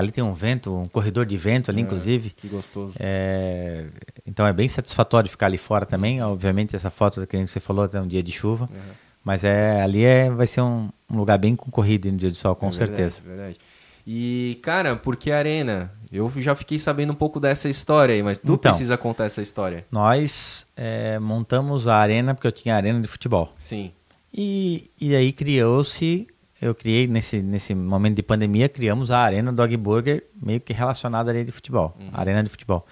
Ali 0.00 0.10
tem 0.10 0.22
um 0.22 0.32
vento, 0.32 0.74
um 0.74 0.86
corredor 0.86 1.24
de 1.24 1.36
vento 1.36 1.70
ali, 1.70 1.80
é, 1.80 1.82
inclusive. 1.84 2.30
Que 2.30 2.48
gostoso. 2.48 2.94
É, 2.98 3.86
então 4.26 4.46
é 4.46 4.52
bem 4.52 4.68
satisfatório 4.68 5.30
ficar 5.30 5.46
ali 5.46 5.58
fora 5.58 5.86
também. 5.86 6.22
Obviamente, 6.22 6.74
essa 6.74 6.90
foto 6.90 7.26
que 7.26 7.46
você 7.46 7.60
falou 7.60 7.88
é 7.92 8.00
um 8.00 8.06
dia 8.06 8.22
de 8.22 8.32
chuva. 8.32 8.68
Uhum. 8.72 8.80
Mas 9.24 9.42
é, 9.42 9.80
ali 9.82 10.04
é, 10.04 10.30
vai 10.30 10.46
ser 10.46 10.60
um, 10.60 10.90
um 11.10 11.16
lugar 11.16 11.38
bem 11.38 11.56
concorrido 11.56 12.10
no 12.12 12.18
dia 12.18 12.30
de 12.30 12.36
sol, 12.36 12.54
com 12.54 12.68
é 12.68 12.72
certeza. 12.72 13.22
Verdade, 13.22 13.36
verdade. 13.36 13.58
E, 14.06 14.58
cara, 14.62 14.96
por 14.96 15.16
que 15.16 15.32
Arena? 15.32 15.90
Eu 16.12 16.30
já 16.36 16.54
fiquei 16.54 16.78
sabendo 16.78 17.12
um 17.12 17.16
pouco 17.16 17.40
dessa 17.40 17.68
história 17.68 18.14
aí, 18.14 18.22
mas 18.22 18.38
tu 18.38 18.52
então, 18.52 18.58
precisa 18.58 18.98
contar 18.98 19.24
essa 19.24 19.40
história. 19.40 19.86
Nós 19.90 20.66
é, 20.76 21.18
montamos 21.18 21.88
a 21.88 21.96
arena 21.96 22.34
porque 22.34 22.46
eu 22.46 22.52
tinha 22.52 22.76
arena 22.76 23.00
de 23.00 23.08
futebol. 23.08 23.52
Sim. 23.56 23.92
E, 24.32 24.90
e 25.00 25.16
aí 25.16 25.32
criou-se, 25.32 26.26
eu 26.60 26.74
criei 26.74 27.06
nesse, 27.06 27.42
nesse 27.42 27.74
momento 27.74 28.16
de 28.16 28.22
pandemia, 28.22 28.68
criamos 28.68 29.10
a 29.10 29.18
Arena 29.18 29.52
Dog 29.52 29.76
Burger, 29.76 30.24
meio 30.40 30.60
que 30.60 30.72
relacionada 30.72 31.30
à 31.30 31.32
arena 31.32 31.44
de 31.44 31.52
futebol. 31.52 31.96
Uhum. 31.98 32.10
Arena 32.12 32.42
de 32.42 32.50
futebol. 32.50 32.86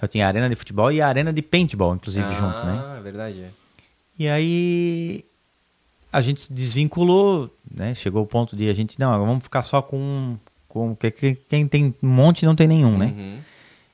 Eu 0.00 0.06
tinha 0.06 0.26
a 0.26 0.28
arena 0.28 0.48
de 0.48 0.54
futebol 0.54 0.92
e 0.92 1.00
a 1.00 1.08
arena 1.08 1.32
de 1.32 1.42
paintball, 1.42 1.94
inclusive, 1.94 2.26
ah, 2.26 2.32
junto, 2.32 2.66
né? 2.66 2.82
Ah, 2.84 2.96
é 2.98 3.02
verdade. 3.02 3.44
E 4.18 4.28
aí 4.28 5.24
a 6.12 6.20
gente 6.20 6.42
se 6.42 6.52
desvinculou, 6.52 7.50
né? 7.70 7.94
Chegou 7.94 8.22
o 8.22 8.26
ponto 8.26 8.56
de 8.56 8.68
a 8.68 8.74
gente, 8.74 8.98
não, 8.98 9.10
vamos 9.24 9.42
ficar 9.42 9.62
só 9.62 9.82
com 9.82 10.36
com 10.68 10.94
quem 11.48 11.66
tem 11.66 11.94
um 12.02 12.08
monte 12.08 12.44
não 12.44 12.54
tem 12.54 12.68
nenhum, 12.68 12.96
né? 12.96 13.06
Uhum. 13.06 13.38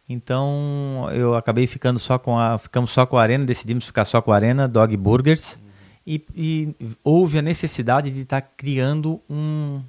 Então 0.09 1.09
eu 1.13 1.35
acabei 1.35 1.67
ficando 1.67 1.99
só 1.99 2.19
com 2.19 2.39
a 2.39 2.59
ficamos 2.59 2.91
só 2.91 3.07
com 3.07 3.17
a 3.17 3.23
arena, 3.23 3.45
decidimos 3.45 3.87
ficar 3.87 4.05
só 4.05 4.21
com 4.21 4.33
a 4.33 4.35
arena 4.35 4.69
Dog 4.69 4.95
Burgers. 4.97 5.59
E, 6.07 6.25
e, 6.35 6.75
houve 7.03 7.39
a 7.39 7.43
necessidade 7.43 8.11
de 8.11 8.23
estar 8.23 8.41
tá 8.41 8.49
criando 8.57 9.21
um 9.29 9.83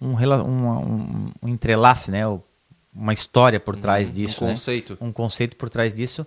um, 0.00 0.12
um, 0.12 0.68
um, 0.68 1.32
um, 1.42 1.48
entrelace, 1.48 2.10
né? 2.10 2.22
Uma 2.94 3.14
história 3.14 3.58
por 3.58 3.76
trás 3.76 4.08
uhum. 4.08 4.14
disso, 4.14 4.44
um 4.44 4.48
né? 4.48 4.52
conceito, 4.52 4.92
né? 4.92 4.98
um 5.00 5.12
conceito 5.12 5.56
por 5.56 5.68
trás 5.68 5.94
disso 5.94 6.26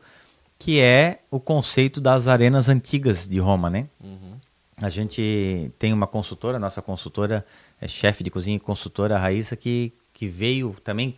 que 0.58 0.81
é 0.81 1.22
o 1.31 1.39
conceito 1.39 2.01
das 2.01 2.27
arenas 2.27 2.67
antigas 2.67 3.25
de 3.29 3.39
Roma, 3.39 3.69
né? 3.69 3.88
Uhum. 4.03 4.36
A 4.81 4.89
gente 4.89 5.72
tem 5.79 5.93
uma 5.93 6.05
consultora, 6.05 6.60
nossa 6.60 6.81
consultora 6.81 7.46
é 7.79 7.88
chefe 7.88 8.25
de 8.25 8.29
cozinha 8.29 8.58
e 8.58 8.60
consultora 8.60 9.17
Raíssa 9.17 9.55
que 9.55 9.93
que 10.19 10.27
veio 10.27 10.75
também, 10.84 11.15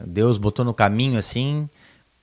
Deus 0.00 0.38
botou 0.38 0.64
no 0.64 0.72
caminho 0.72 1.18
assim, 1.18 1.68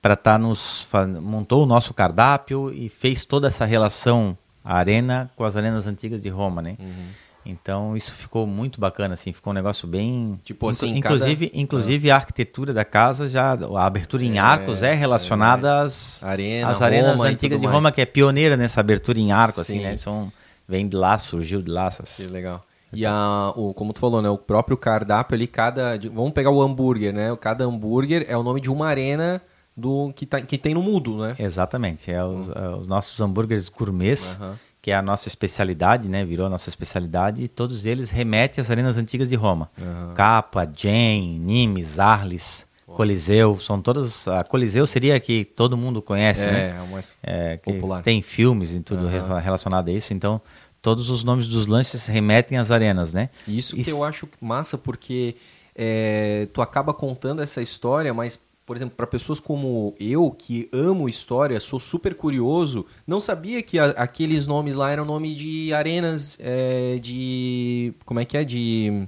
para 0.00 0.14
estar 0.14 0.32
tá 0.32 0.38
nos. 0.38 0.88
montou 1.20 1.62
o 1.62 1.66
nosso 1.66 1.92
cardápio 1.92 2.72
e 2.72 2.88
fez 2.88 3.26
toda 3.26 3.48
essa 3.48 3.66
relação, 3.66 4.36
a 4.64 4.76
arena 4.76 5.30
com 5.36 5.44
as 5.44 5.56
arenas 5.56 5.86
antigas 5.86 6.20
de 6.20 6.28
Roma, 6.28 6.62
né? 6.62 6.76
Uhum. 6.80 7.06
Então 7.46 7.94
isso 7.94 8.14
ficou 8.14 8.46
muito 8.46 8.80
bacana, 8.80 9.14
assim, 9.14 9.32
ficou 9.32 9.50
um 9.50 9.54
negócio 9.54 9.86
bem. 9.86 10.34
Tipo 10.42 10.70
assim, 10.70 10.96
inclusive, 10.96 11.48
cada... 11.48 11.60
inclusive 11.60 12.10
a 12.10 12.16
arquitetura 12.16 12.72
da 12.72 12.84
casa 12.84 13.28
já, 13.28 13.52
a 13.52 13.84
abertura 13.84 14.24
em 14.24 14.38
é, 14.38 14.40
arcos 14.40 14.82
é 14.82 14.94
relacionada 14.94 15.68
é, 15.68 15.80
às, 15.82 16.24
Arena, 16.24 16.68
às 16.68 16.80
arenas 16.80 17.16
Roma 17.16 17.26
antigas 17.26 17.60
de 17.60 17.66
Roma, 17.66 17.92
que 17.92 18.00
é 18.00 18.06
pioneira 18.06 18.56
nessa 18.56 18.80
abertura 18.80 19.18
em 19.18 19.30
arco, 19.30 19.60
assim, 19.60 19.74
Sim. 19.74 19.78
assim, 19.80 19.88
né? 19.90 19.98
São, 19.98 20.32
vem 20.66 20.88
de 20.88 20.96
lá, 20.96 21.18
surgiu 21.18 21.60
de 21.60 21.70
lá. 21.70 21.88
Essas... 21.88 22.16
Que 22.16 22.26
legal. 22.26 22.62
E 22.94 23.04
a, 23.04 23.52
o, 23.54 23.74
como 23.74 23.92
tu 23.92 24.00
falou, 24.00 24.22
né? 24.22 24.30
O 24.30 24.38
próprio 24.38 24.76
cardápio 24.76 25.34
ali, 25.34 25.46
cada. 25.46 25.98
Vamos 26.12 26.32
pegar 26.32 26.50
o 26.50 26.62
hambúrguer, 26.62 27.12
né? 27.12 27.36
Cada 27.38 27.64
hambúrguer 27.64 28.24
é 28.28 28.36
o 28.36 28.42
nome 28.42 28.60
de 28.60 28.70
uma 28.70 28.86
arena 28.86 29.42
do 29.76 30.12
que, 30.14 30.24
tá, 30.24 30.40
que 30.40 30.56
tem 30.56 30.72
no 30.74 30.82
mundo, 30.82 31.18
né? 31.18 31.34
Exatamente. 31.38 32.10
É 32.10 32.24
os, 32.24 32.48
é 32.48 32.68
os 32.80 32.86
nossos 32.86 33.20
hambúrgueres 33.20 33.68
gourmets, 33.68 34.38
uhum. 34.40 34.54
que 34.80 34.90
é 34.92 34.94
a 34.94 35.02
nossa 35.02 35.26
especialidade, 35.26 36.08
né? 36.08 36.24
Virou 36.24 36.46
a 36.46 36.50
nossa 36.50 36.68
especialidade. 36.68 37.42
E 37.42 37.48
todos 37.48 37.84
eles 37.84 38.10
remetem 38.10 38.62
às 38.62 38.70
arenas 38.70 38.96
antigas 38.96 39.28
de 39.28 39.34
Roma. 39.34 39.68
Uhum. 39.76 40.14
Capa, 40.14 40.70
Jane, 40.72 41.38
Nimes, 41.40 41.98
Arles, 41.98 42.66
Coliseu. 42.86 43.58
São 43.58 43.82
todas... 43.82 44.28
A 44.28 44.44
Coliseu 44.44 44.86
seria 44.86 45.16
a 45.16 45.20
que 45.20 45.44
todo 45.44 45.76
mundo 45.76 46.00
conhece, 46.00 46.44
é, 46.44 46.52
né? 46.52 46.76
É, 46.78 46.82
o 46.82 46.86
mais 46.86 47.16
é, 47.22 47.56
popular. 47.56 48.02
Tem 48.02 48.22
filmes 48.22 48.72
e 48.72 48.80
tudo 48.80 49.06
uhum. 49.06 49.38
relacionado 49.38 49.88
a 49.88 49.92
isso. 49.92 50.14
Então, 50.14 50.40
todos 50.80 51.10
os 51.10 51.24
nomes 51.24 51.48
dos 51.48 51.66
lanches 51.66 52.06
remetem 52.06 52.58
às 52.58 52.70
arenas, 52.70 53.12
né? 53.12 53.28
Isso 53.48 53.74
que 53.74 53.90
eu 53.90 54.04
acho 54.04 54.28
massa, 54.40 54.78
porque... 54.78 55.34
É, 55.76 56.46
tu 56.52 56.62
acaba 56.62 56.94
contando 56.94 57.42
essa 57.42 57.60
história, 57.60 58.14
mas 58.14 58.38
por 58.66 58.76
exemplo, 58.76 58.94
para 58.96 59.06
pessoas 59.06 59.38
como 59.38 59.94
eu, 60.00 60.30
que 60.30 60.68
amo 60.72 61.08
história, 61.08 61.60
sou 61.60 61.78
super 61.78 62.14
curioso, 62.14 62.86
não 63.06 63.20
sabia 63.20 63.62
que 63.62 63.78
a, 63.78 63.90
aqueles 63.90 64.46
nomes 64.46 64.74
lá 64.74 64.90
eram 64.90 65.04
nome 65.04 65.34
de 65.34 65.72
arenas 65.74 66.38
é, 66.40 66.98
de. 66.98 67.92
Como 68.04 68.20
é 68.20 68.24
que 68.24 68.36
é? 68.36 68.44
De. 68.44 69.06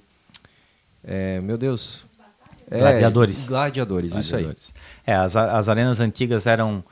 É, 1.03 1.41
meu 1.41 1.57
Deus. 1.57 2.05
É, 2.71 2.79
gladiadores. 2.79 3.47
gladiadores. 3.47 4.13
Gladiadores, 4.13 4.17
isso 4.17 4.37
aí. 4.37 4.57
É, 5.07 5.15
as, 5.15 5.37
as 5.37 5.69
arenas 5.69 6.01
antigas 6.01 6.47
eram 6.47 6.85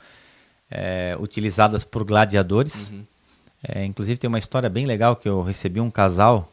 é, 0.71 1.15
utilizadas 1.19 1.83
por 1.83 2.03
gladiadores. 2.03 2.89
Uhum. 2.89 3.05
É, 3.67 3.85
inclusive 3.85 4.17
tem 4.17 4.27
uma 4.27 4.39
história 4.39 4.69
bem 4.69 4.85
legal 4.85 5.15
que 5.15 5.29
eu 5.29 5.41
recebi 5.43 5.79
um 5.79 5.91
casal 5.91 6.51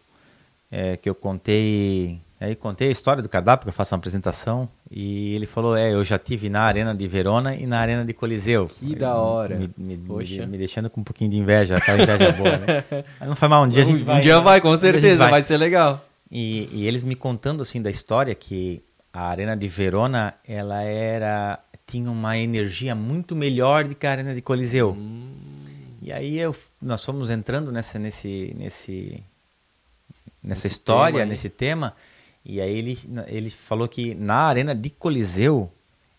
que 1.02 1.10
eu 1.10 1.14
contei 1.14 2.18
Aí 2.42 2.56
contei 2.56 2.88
a 2.88 2.90
história 2.90 3.22
do 3.22 3.28
cardápio, 3.28 3.66
que 3.66 3.68
eu 3.68 3.72
faço 3.72 3.94
uma 3.94 3.98
apresentação, 3.98 4.68
e 4.90 5.32
ele 5.36 5.46
falou: 5.46 5.76
É, 5.76 5.92
eu 5.92 6.02
já 6.02 6.18
tive 6.18 6.50
na 6.50 6.62
Arena 6.62 6.92
de 6.92 7.06
Verona 7.06 7.54
e 7.54 7.66
na 7.66 7.78
Arena 7.78 8.04
de 8.04 8.12
Coliseu. 8.12 8.66
Que 8.66 8.86
Aí, 8.86 8.94
da 8.96 9.14
hora. 9.14 9.54
Me, 9.54 9.70
me, 9.76 9.96
me, 9.96 10.46
me, 10.46 10.58
deixando 10.58 10.90
com 10.90 11.02
um 11.02 11.04
pouquinho 11.04 11.30
de 11.30 11.36
inveja, 11.36 11.76
aquela 11.76 12.02
inveja 12.02 12.32
boa, 12.32 12.56
né? 12.56 12.84
Mas 13.20 13.28
não 13.28 13.36
foi 13.36 13.46
mal, 13.46 13.62
um 13.62 13.68
dia 13.68 13.84
a 13.84 13.86
gente 13.86 14.02
vai. 14.02 14.18
Um 14.18 14.20
dia 14.20 14.40
vai, 14.40 14.60
com 14.60 14.76
certeza, 14.76 15.18
vai. 15.18 15.30
vai. 15.30 15.44
ser 15.44 15.56
legal. 15.56 16.04
E, 16.28 16.68
e, 16.72 16.88
eles 16.88 17.04
me 17.04 17.14
contando 17.14 17.62
assim 17.62 17.80
da 17.80 17.90
história 17.90 18.34
que 18.34 18.82
a 19.12 19.28
Arena 19.28 19.56
de 19.56 19.68
Verona, 19.68 20.34
ela 20.44 20.82
era. 20.82 21.60
tinha 21.86 22.10
uma 22.10 22.36
energia 22.36 22.92
muito 22.92 23.36
melhor 23.36 23.84
do 23.84 23.94
que 23.94 24.04
a 24.04 24.10
Arena 24.10 24.34
de 24.34 24.42
Coliseu. 24.42 24.96
Hum. 24.98 25.28
E 26.02 26.12
aí 26.12 26.40
eu, 26.40 26.56
nós 26.80 27.04
fomos 27.04 27.30
entrando 27.30 27.70
nessa, 27.70 28.00
nesse, 28.00 28.52
nesse, 28.58 29.22
nessa 30.42 30.66
história, 30.66 31.20
tema 31.20 31.30
nesse 31.30 31.48
tema. 31.48 31.94
E 32.44 32.60
aí 32.60 32.76
ele, 32.76 32.98
ele 33.26 33.50
falou 33.50 33.88
que 33.88 34.14
na 34.14 34.46
arena 34.46 34.74
de 34.74 34.90
Coliseu 34.90 35.70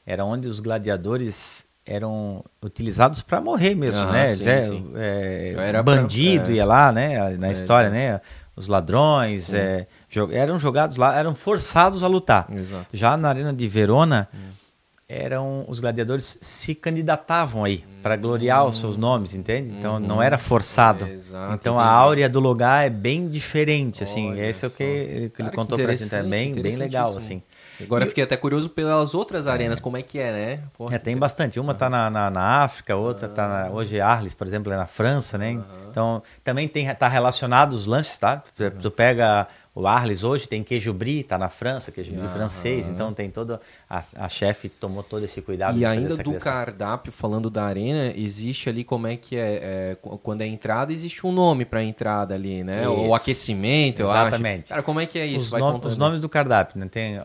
era 0.06 0.24
onde 0.24 0.48
os 0.48 0.60
gladiadores 0.60 1.66
eram 1.86 2.44
utilizados 2.62 3.22
para 3.22 3.42
morrer 3.42 3.76
mesmo, 3.76 4.02
ah, 4.02 4.12
né? 4.12 4.36
Sim, 4.36 4.48
é, 4.48 4.62
sim. 4.62 4.92
É, 4.96 5.54
era 5.58 5.84
bandido 5.84 6.46
pra, 6.46 6.54
é, 6.54 6.56
ia 6.56 6.66
lá, 6.66 6.92
né? 6.92 7.38
Na 7.38 7.50
é, 7.50 7.52
história, 7.52 7.90
né? 7.90 8.22
Os 8.56 8.68
ladrões 8.68 9.54
é, 9.54 9.88
eram 10.32 10.58
jogados 10.58 10.96
lá, 10.96 11.18
eram 11.18 11.36
forçados 11.36 12.04
a 12.04 12.08
lutar. 12.08 12.48
Exato. 12.52 12.96
Já 12.96 13.18
na 13.18 13.30
arena 13.30 13.52
de 13.52 13.68
Verona 13.68 14.30
hum 14.34 14.63
eram 15.08 15.66
os 15.68 15.80
gladiadores 15.80 16.38
se 16.42 16.74
candidatavam 16.74 17.64
aí 17.64 17.84
hum. 17.88 18.00
para 18.02 18.16
gloriar 18.16 18.66
os 18.66 18.80
seus 18.80 18.98
nomes, 18.98 19.34
entende? 19.34 19.72
Então 19.72 19.96
uhum. 19.96 20.00
não 20.00 20.22
era 20.22 20.38
forçado. 20.38 21.06
Exato, 21.06 21.54
então 21.54 21.76
entendi. 21.76 21.90
a 21.90 21.92
áurea 21.92 22.30
do 22.30 22.40
lugar 22.40 22.86
é 22.86 22.90
bem 22.90 23.28
diferente, 23.28 24.04
assim. 24.04 24.32
Olha 24.32 24.50
Esse 24.50 24.66
é 24.66 24.68
o 24.68 24.72
que 24.72 24.84
ele, 24.84 25.30
Cara, 25.30 25.52
contou 25.52 25.78
para 25.78 25.96
gente, 25.96 26.14
é 26.14 26.24
bem, 26.24 26.54
bem 26.54 26.76
legal, 26.76 27.16
assim. 27.18 27.42
Agora 27.82 28.06
e, 28.06 28.10
fiquei 28.10 28.24
até 28.24 28.38
curioso 28.38 28.70
pelas 28.70 29.14
outras 29.14 29.48
arenas, 29.48 29.80
é. 29.80 29.82
como 29.82 29.98
é 29.98 30.02
que 30.02 30.20
é, 30.20 30.32
né? 30.32 30.60
Porra, 30.74 30.96
é, 30.96 31.00
tem 31.00 31.18
bastante. 31.18 31.60
Uma 31.60 31.74
está 31.74 31.90
na, 31.90 32.10
na, 32.10 32.30
na, 32.30 32.64
África, 32.64 32.96
outra 32.96 33.28
está 33.28 33.48
na, 33.48 33.72
hoje 33.72 34.00
Arles, 34.00 34.34
por 34.34 34.46
exemplo, 34.46 34.72
é 34.72 34.78
na 34.78 34.86
França, 34.86 35.38
né? 35.38 35.52
Uhum. 35.52 35.64
Então 35.90 36.24
também 36.44 36.68
tem 36.68 36.94
tá 36.94 37.08
relacionado 37.08 37.74
os 37.74 37.86
lanches, 37.86 38.18
tá? 38.18 38.44
Tu 38.82 38.92
pega 38.92 39.48
o 39.76 39.88
Arles 39.88 40.24
hoje 40.24 40.48
tem 40.48 40.64
queijo 40.64 40.94
brie, 40.94 41.22
está 41.22 41.36
na 41.36 41.50
França, 41.50 41.92
queijo 41.92 42.12
brie 42.12 42.28
francês, 42.30 42.88
então 42.88 43.12
tem 43.12 43.32
todo. 43.32 43.60
A, 43.90 44.04
a 44.18 44.30
chefe 44.30 44.70
tomou 44.70 45.02
todo 45.02 45.26
esse 45.26 45.42
cuidado. 45.42 45.80
E 45.80 45.84
ainda 45.84 46.10
do 46.10 46.18
criação. 46.18 46.40
cardápio, 46.40 47.12
falando 47.12 47.50
da 47.50 47.66
arena, 47.66 48.14
existe 48.16 48.70
ali 48.70 48.84
como 48.84 49.08
é 49.08 49.18
que 49.18 49.36
é, 49.36 49.96
é 49.96 49.98
quando 50.22 50.42
é 50.42 50.46
entrada, 50.46 50.94
existe 50.94 51.26
um 51.26 51.32
nome 51.32 51.66
para 51.66 51.84
entrada 51.84 52.36
ali, 52.36 52.64
né? 52.64 52.84
Isso. 52.84 52.92
O 52.92 53.16
aquecimento, 53.16 54.04
Exatamente. 54.04 54.46
eu 54.46 54.60
acho. 54.60 54.70
Cara, 54.70 54.84
como 54.84 55.00
é 55.00 55.08
que 55.08 55.18
é 55.18 55.26
isso? 55.26 55.56
Os, 55.56 55.60
nom 55.60 55.82
os 55.84 55.98
nomes 55.98 56.22
do 56.22 56.30
cardápio, 56.30 56.80
né? 56.80 56.88
Tem, 56.88 57.20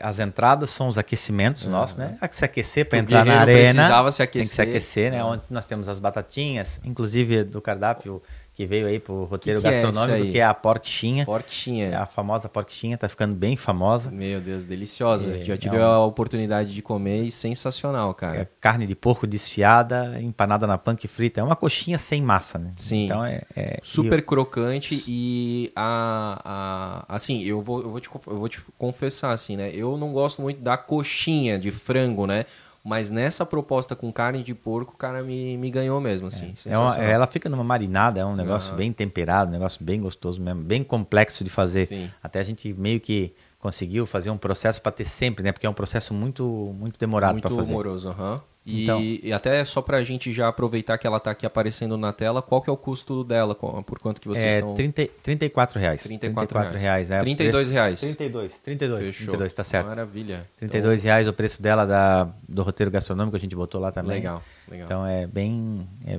as 0.00 0.18
entradas 0.18 0.70
são 0.70 0.88
os 0.88 0.96
aquecimentos 0.96 1.66
uhum. 1.66 1.72
nossos, 1.72 1.96
né? 1.96 2.16
Há 2.18 2.26
que 2.26 2.36
se 2.36 2.46
aquecer 2.46 2.88
para 2.88 2.98
entrar 2.98 3.26
na 3.26 3.40
arena. 3.40 3.74
Precisava 3.74 4.10
se 4.10 4.22
aquecer. 4.22 4.40
Tem 4.40 4.48
que 4.48 4.54
se 4.54 4.62
aquecer, 4.62 5.12
né? 5.12 5.22
Uhum. 5.22 5.32
Onde 5.32 5.42
nós 5.50 5.66
temos 5.66 5.86
as 5.86 5.98
batatinhas, 5.98 6.80
inclusive 6.82 7.44
do 7.44 7.60
cardápio 7.60 8.22
que 8.60 8.66
veio 8.66 8.86
aí 8.86 9.00
pro 9.00 9.24
roteiro 9.24 9.62
que 9.62 9.66
que 9.66 9.74
é 9.74 9.80
gastronômico, 9.80 10.28
é 10.28 10.32
que 10.32 10.38
é 10.38 10.44
a 10.44 10.52
porquinha. 10.52 11.24
Porquinha. 11.24 11.86
É 11.86 11.96
a 11.96 12.04
famosa 12.04 12.46
porquinha, 12.46 12.98
tá 12.98 13.08
ficando 13.08 13.34
bem 13.34 13.56
famosa. 13.56 14.10
Meu 14.10 14.38
Deus, 14.38 14.66
deliciosa. 14.66 15.38
É, 15.38 15.42
Já 15.42 15.56
tive 15.56 15.76
é 15.76 15.80
um... 15.80 15.84
a 15.84 16.04
oportunidade 16.04 16.74
de 16.74 16.82
comer 16.82 17.24
e 17.24 17.30
sensacional, 17.30 18.12
cara. 18.12 18.42
É 18.42 18.48
carne 18.60 18.86
de 18.86 18.94
porco 18.94 19.26
desfiada, 19.26 20.20
empanada 20.20 20.66
na 20.66 20.76
panque 20.76 21.08
frita. 21.08 21.40
É 21.40 21.42
uma 21.42 21.56
coxinha 21.56 21.96
sem 21.96 22.20
massa, 22.20 22.58
né? 22.58 22.72
Sim. 22.76 23.06
Então 23.06 23.24
é, 23.24 23.40
é... 23.56 23.78
super 23.82 24.18
e... 24.18 24.22
crocante 24.22 25.04
e 25.08 25.72
a, 25.74 27.06
a 27.08 27.14
assim, 27.14 27.42
eu 27.42 27.62
vou 27.62 27.80
eu 27.80 27.88
vou 27.88 28.00
te 28.00 28.10
eu 28.26 28.38
vou 28.38 28.48
te 28.48 28.60
confessar 28.76 29.30
assim, 29.30 29.56
né? 29.56 29.70
Eu 29.72 29.96
não 29.96 30.12
gosto 30.12 30.42
muito 30.42 30.60
da 30.60 30.76
coxinha 30.76 31.58
de 31.58 31.70
frango, 31.70 32.26
né? 32.26 32.44
Mas 32.82 33.10
nessa 33.10 33.44
proposta 33.44 33.94
com 33.94 34.10
carne 34.10 34.42
de 34.42 34.54
porco, 34.54 34.94
o 34.94 34.96
cara 34.96 35.22
me, 35.22 35.56
me 35.58 35.70
ganhou 35.70 36.00
mesmo, 36.00 36.28
assim. 36.28 36.54
É. 36.66 36.72
é 36.72 36.78
uma, 36.78 36.96
ela 36.96 37.26
fica 37.26 37.48
numa 37.48 37.62
marinada, 37.62 38.20
é 38.20 38.24
um 38.24 38.34
negócio 38.34 38.70
uhum. 38.70 38.78
bem 38.78 38.92
temperado, 38.92 39.50
um 39.50 39.52
negócio 39.52 39.84
bem 39.84 40.00
gostoso 40.00 40.40
mesmo, 40.40 40.62
bem 40.62 40.82
complexo 40.82 41.44
de 41.44 41.50
fazer. 41.50 41.86
Sim. 41.86 42.10
Até 42.22 42.40
a 42.40 42.42
gente 42.42 42.72
meio 42.72 42.98
que 42.98 43.34
conseguiu 43.58 44.06
fazer 44.06 44.30
um 44.30 44.38
processo 44.38 44.80
para 44.80 44.92
ter 44.92 45.04
sempre, 45.04 45.44
né? 45.44 45.52
Porque 45.52 45.66
é 45.66 45.70
um 45.70 45.74
processo 45.74 46.14
muito 46.14 46.74
muito 46.78 46.98
demorado 46.98 47.38
para 47.40 47.50
fazer. 47.50 47.72
Muito 47.72 47.72
moroso, 47.72 48.08
aham. 48.08 48.34
Uhum. 48.34 48.40
E, 48.64 48.84
então, 48.84 49.00
e 49.00 49.32
até 49.32 49.64
só 49.64 49.80
para 49.80 49.96
a 49.96 50.04
gente 50.04 50.32
já 50.32 50.48
aproveitar 50.48 50.98
que 50.98 51.06
ela 51.06 51.16
está 51.16 51.30
aqui 51.30 51.46
aparecendo 51.46 51.96
na 51.96 52.12
tela, 52.12 52.42
qual 52.42 52.60
que 52.60 52.68
é 52.68 52.72
o 52.72 52.76
custo 52.76 53.24
dela? 53.24 53.54
Por 53.54 53.98
quanto 53.98 54.20
que 54.20 54.28
vocês 54.28 54.52
é, 54.52 54.58
estão... 54.58 54.74
30, 54.74 55.08
34 55.22 55.80
reais. 55.80 56.02
34, 56.02 56.46
34 56.46 56.78
reais. 56.78 57.10
é 57.10 57.20
32 57.20 57.70
reais. 57.70 58.00
32, 58.00 58.52
32, 58.62 59.06
Fechou. 59.06 59.26
32, 59.28 59.52
tá 59.54 59.64
certo. 59.64 59.86
Maravilha. 59.86 60.46
32 60.58 61.00
então... 61.00 61.04
reais 61.06 61.26
o 61.26 61.32
preço 61.32 61.62
dela 61.62 61.86
da, 61.86 62.28
do 62.46 62.62
roteiro 62.62 62.90
gastronômico, 62.90 63.36
a 63.36 63.40
gente 63.40 63.56
botou 63.56 63.80
lá 63.80 63.90
também. 63.90 64.16
Legal, 64.16 64.42
legal. 64.68 64.84
Então 64.84 65.06
é 65.06 65.26
bem... 65.26 65.88
É, 66.06 66.18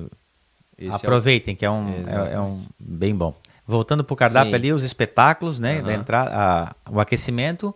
aproveitem, 0.90 1.52
é 1.52 1.54
o... 1.54 1.58
que 1.58 1.64
é 1.64 1.70
um, 1.70 1.88
é, 2.08 2.34
é, 2.34 2.40
um 2.40 2.60
bem 2.78 3.14
bom. 3.14 3.36
Voltando 3.64 4.02
para 4.02 4.14
o 4.14 4.16
cardápio 4.16 4.50
Sim. 4.50 4.56
ali, 4.56 4.72
os 4.72 4.82
espetáculos, 4.82 5.60
né? 5.60 5.78
Uhum. 5.78 5.84
Da 5.84 5.94
entrada, 5.94 6.30
a, 6.34 6.74
o 6.90 6.98
aquecimento 6.98 7.72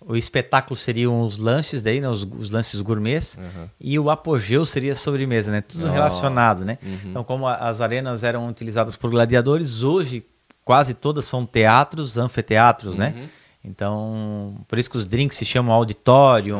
o 0.00 0.16
espetáculo 0.16 0.76
seriam 0.76 1.22
os 1.22 1.38
lanches 1.38 1.82
daí, 1.82 2.00
né, 2.00 2.08
os, 2.08 2.22
os 2.22 2.50
lanches 2.50 2.80
gourmets, 2.80 3.36
uhum. 3.36 3.68
e 3.80 3.98
o 3.98 4.10
apogeu 4.10 4.64
seria 4.64 4.92
a 4.92 4.96
sobremesa, 4.96 5.50
né? 5.50 5.60
Tudo 5.60 5.86
oh. 5.86 5.90
relacionado, 5.90 6.64
né? 6.64 6.78
Uhum. 6.82 7.10
Então, 7.10 7.24
como 7.24 7.48
as 7.48 7.80
arenas 7.80 8.22
eram 8.22 8.48
utilizadas 8.48 8.96
por 8.96 9.10
gladiadores, 9.10 9.82
hoje 9.82 10.24
quase 10.64 10.94
todas 10.94 11.24
são 11.24 11.46
teatros, 11.46 12.18
anfiteatros, 12.18 12.96
né? 12.96 13.14
uhum. 13.14 13.22
né? 13.22 13.28
Então, 13.64 14.54
por 14.68 14.78
isso 14.78 14.88
que 14.88 14.96
os 14.96 15.06
drinks 15.06 15.36
se 15.36 15.44
chamam 15.44 15.74
auditório, 15.74 16.56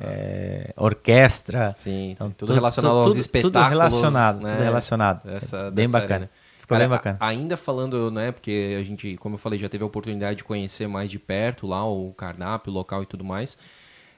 é, 0.00 0.72
orquestra. 0.76 1.72
Sim, 1.72 2.12
então, 2.12 2.30
tudo, 2.30 2.46
tudo 2.46 2.54
relacionado 2.54 2.92
tudo, 2.92 3.08
aos 3.08 3.16
espetáculos. 3.16 3.52
Tudo 3.52 3.68
relacionado, 3.68 4.40
né? 4.40 4.50
tudo 4.50 4.62
relacionado. 4.62 5.28
Essa, 5.30 5.56
é 5.56 5.70
bem 5.72 5.90
bacana. 5.90 6.14
Arena. 6.14 6.30
Cara, 6.68 6.80
bem 6.80 6.88
bacana. 6.88 7.16
Ainda 7.20 7.56
falando, 7.56 8.10
né, 8.10 8.30
porque 8.30 8.76
a 8.78 8.82
gente, 8.82 9.16
como 9.16 9.34
eu 9.34 9.38
falei, 9.38 9.58
já 9.58 9.68
teve 9.68 9.82
a 9.82 9.86
oportunidade 9.86 10.38
de 10.38 10.44
conhecer 10.44 10.86
mais 10.86 11.10
de 11.10 11.18
perto 11.18 11.66
lá 11.66 11.84
o 11.88 12.12
cardápio, 12.12 12.70
o 12.70 12.74
local 12.74 13.02
e 13.02 13.06
tudo 13.06 13.24
mais. 13.24 13.56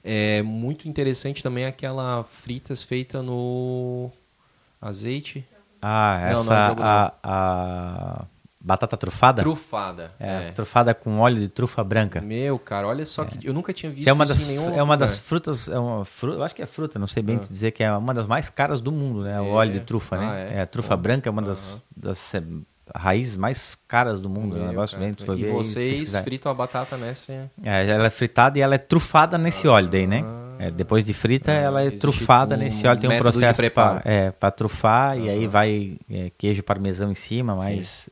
É 0.02 0.42
muito 0.42 0.88
interessante 0.88 1.42
também 1.42 1.64
aquela 1.64 2.22
fritas 2.24 2.82
feita 2.82 3.22
no 3.22 4.10
azeite. 4.80 5.44
Ah, 5.80 6.20
essa 6.22 6.68
não, 6.68 6.74
não, 6.74 6.84
a, 6.84 7.14
a 7.22 8.24
Batata 8.62 8.94
trufada? 8.94 9.40
Trufada. 9.40 10.12
É, 10.20 10.48
é, 10.48 10.52
trufada 10.52 10.94
com 10.94 11.18
óleo 11.18 11.38
de 11.38 11.48
trufa 11.48 11.82
branca. 11.82 12.20
Meu, 12.20 12.58
cara, 12.58 12.86
olha 12.86 13.06
só 13.06 13.22
é. 13.22 13.26
que 13.26 13.46
eu 13.46 13.54
nunca 13.54 13.72
tinha 13.72 13.90
visto 13.90 14.06
é 14.06 14.12
uma 14.12 14.26
das, 14.26 14.46
nenhum 14.46 14.74
É 14.74 14.82
uma 14.82 14.98
das 14.98 15.18
frutas, 15.18 15.66
é 15.66 15.78
uma 15.78 16.04
fruta, 16.04 16.36
eu 16.36 16.42
acho 16.42 16.54
que 16.54 16.60
é 16.60 16.66
fruta, 16.66 16.98
não 16.98 17.06
sei 17.06 17.22
bem 17.22 17.36
ah. 17.36 17.38
te 17.38 17.48
dizer 17.48 17.70
que 17.70 17.82
é 17.82 17.90
uma 17.90 18.12
das 18.12 18.26
mais 18.26 18.50
caras 18.50 18.82
do 18.82 18.92
mundo, 18.92 19.22
né? 19.22 19.40
O 19.40 19.46
é. 19.46 19.50
óleo 19.50 19.72
de 19.72 19.80
trufa, 19.80 20.18
né? 20.18 20.26
ah, 20.26 20.30
né? 20.30 20.58
É, 20.58 20.60
a 20.60 20.66
trufa 20.66 20.94
branca 20.94 21.26
é 21.26 21.32
uma 21.32 21.40
das, 21.40 21.86
das 21.96 22.34
é, 22.34 22.42
raízes 22.94 23.38
mais 23.38 23.78
caras 23.88 24.20
do 24.20 24.28
mundo. 24.28 24.54
Meu, 24.54 24.62
é 24.62 24.66
um 24.66 24.68
negócio 24.68 24.98
bem, 24.98 25.14
tu 25.14 25.34
e 25.34 25.44
vocês 25.44 26.14
fritam 26.16 26.52
a 26.52 26.54
batata 26.54 26.98
nessa? 26.98 27.50
É, 27.62 27.86
ela 27.86 28.08
é 28.08 28.10
fritada 28.10 28.58
e 28.58 28.62
ela 28.62 28.74
é 28.74 28.78
trufada 28.78 29.38
nesse 29.38 29.66
ah, 29.68 29.72
óleo 29.72 29.88
daí, 29.88 30.06
né? 30.06 30.22
É, 30.60 30.70
depois 30.70 31.02
de 31.04 31.14
frita, 31.14 31.52
ah, 31.52 31.54
ela 31.54 31.82
é 31.82 31.90
trufada 31.90 32.54
um 32.54 32.58
nesse 32.58 32.86
óleo. 32.86 33.00
Tem 33.00 33.10
um 33.10 33.16
processo 33.16 33.70
para 33.70 34.02
é, 34.04 34.30
trufar 34.50 35.18
e 35.18 35.30
aí 35.30 35.46
vai 35.46 35.96
queijo 36.36 36.62
parmesão 36.62 37.10
em 37.10 37.14
cima, 37.14 37.56
mas 37.56 38.10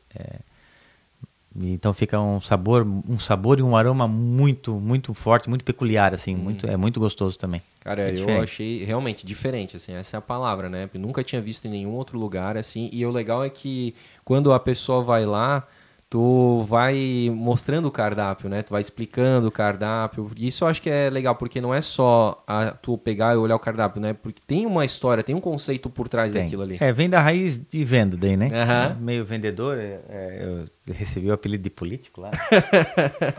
Então 1.61 1.93
fica 1.93 2.19
um 2.19 2.41
sabor, 2.41 2.87
um 2.87 3.19
sabor 3.19 3.59
e 3.59 3.63
um 3.63 3.77
aroma 3.77 4.07
muito, 4.09 4.75
muito 4.81 5.13
forte, 5.13 5.49
muito 5.49 5.65
peculiar, 5.65 6.15
assim, 6.15 6.35
hum. 6.35 6.39
muito, 6.39 6.67
é 6.67 6.77
muito 6.77 6.99
gostoso 6.99 7.39
também. 7.39 7.61
Cara, 7.81 8.11
é 8.11 8.15
eu 8.19 8.43
achei 8.43 8.85
realmente 8.85 9.27
diferente, 9.27 9.77
assim, 9.77 9.93
essa 9.93 10.17
é 10.17 10.19
a 10.19 10.21
palavra, 10.21 10.69
né? 10.69 10.89
Eu 10.93 11.01
nunca 11.01 11.23
tinha 11.25 11.41
visto 11.41 11.67
em 11.67 11.71
nenhum 11.71 11.93
outro 11.93 12.19
lugar, 12.19 12.57
assim, 12.57 12.89
e 12.93 13.05
o 13.05 13.11
legal 13.11 13.45
é 13.45 13.51
que 13.51 13.95
quando 14.25 14.53
a 14.53 14.61
pessoa 14.61 15.03
vai 15.03 15.27
lá, 15.27 15.67
tu 16.11 16.65
vai 16.67 17.31
mostrando 17.33 17.87
o 17.87 17.91
cardápio, 17.91 18.49
né? 18.49 18.63
Tu 18.63 18.71
vai 18.71 18.81
explicando 18.81 19.49
o 19.49 19.51
cardápio. 19.51 20.31
Isso 20.37 20.65
eu 20.65 20.69
acho 20.69 20.81
que 20.81 20.89
é 20.89 21.11
legal, 21.11 21.35
porque 21.35 21.61
não 21.61 21.75
é 21.75 21.83
só 21.83 22.43
a, 22.47 22.71
tu 22.71 22.97
pegar 22.97 23.35
e 23.35 23.37
olhar 23.37 23.57
o 23.57 23.59
cardápio, 23.59 24.01
né? 24.01 24.15
Porque 24.15 24.41
tem 24.47 24.65
uma 24.65 24.85
história, 24.85 25.23
tem 25.23 25.35
um 25.35 25.41
conceito 25.41 25.91
por 25.91 26.09
trás 26.09 26.33
tem. 26.33 26.45
daquilo 26.45 26.63
ali. 26.63 26.79
É, 26.81 26.93
vem 26.93 27.11
da 27.11 27.21
raiz 27.21 27.59
de 27.59 27.85
venda 27.85 28.17
daí, 28.17 28.37
né? 28.37 28.47
Uhum. 28.47 29.05
Meio 29.05 29.25
vendedor, 29.25 29.77
é, 29.77 30.01
é, 30.09 30.65
eu 30.87 30.95
recebi 30.95 31.29
o 31.29 31.33
apelido 31.33 31.65
de 31.65 31.71
político 31.71 32.23
lá. 32.23 32.31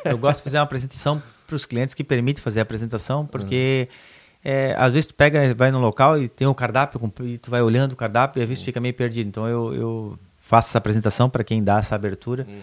eu 0.06 0.18
gosto 0.18 0.38
de 0.38 0.44
fazer 0.44 0.58
uma 0.58 0.64
apresentação 0.64 1.22
para 1.48 1.56
os 1.56 1.66
clientes 1.66 1.96
que 1.96 2.04
permite 2.04 2.40
fazer 2.40 2.60
a 2.60 2.64
apresentação, 2.64 3.26
porque... 3.26 3.88
Uhum. 3.90 4.20
É, 4.42 4.74
às 4.78 4.94
vezes 4.94 5.06
tu 5.06 5.14
pega, 5.14 5.54
vai 5.54 5.70
no 5.70 5.82
local 5.82 6.18
e 6.18 6.30
tem 6.30 6.48
um 6.48 6.54
cardápio, 6.54 7.14
e 7.24 7.38
tu 7.38 7.52
vai 7.52 7.62
olhando 7.62 7.92
o 7.92 7.96
cardápio 7.98 8.40
e 8.40 8.44
às 8.44 8.48
vezes 8.48 8.64
fica 8.64 8.80
meio 8.80 8.94
perdido. 8.94 9.28
Então 9.28 9.46
eu, 9.46 9.74
eu 9.74 10.20
faço 10.50 10.70
essa 10.70 10.80
apresentação 10.80 11.30
para 11.30 11.44
quem 11.44 11.64
dá 11.64 11.78
essa 11.78 11.94
abertura. 11.94 12.46
Uhum. 12.50 12.60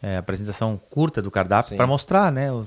É, 0.00 0.16
apresentação 0.16 0.80
curta 0.88 1.20
do 1.20 1.28
cardápio 1.28 1.76
para 1.76 1.84
mostrar 1.84 2.30
né, 2.30 2.52
o, 2.52 2.64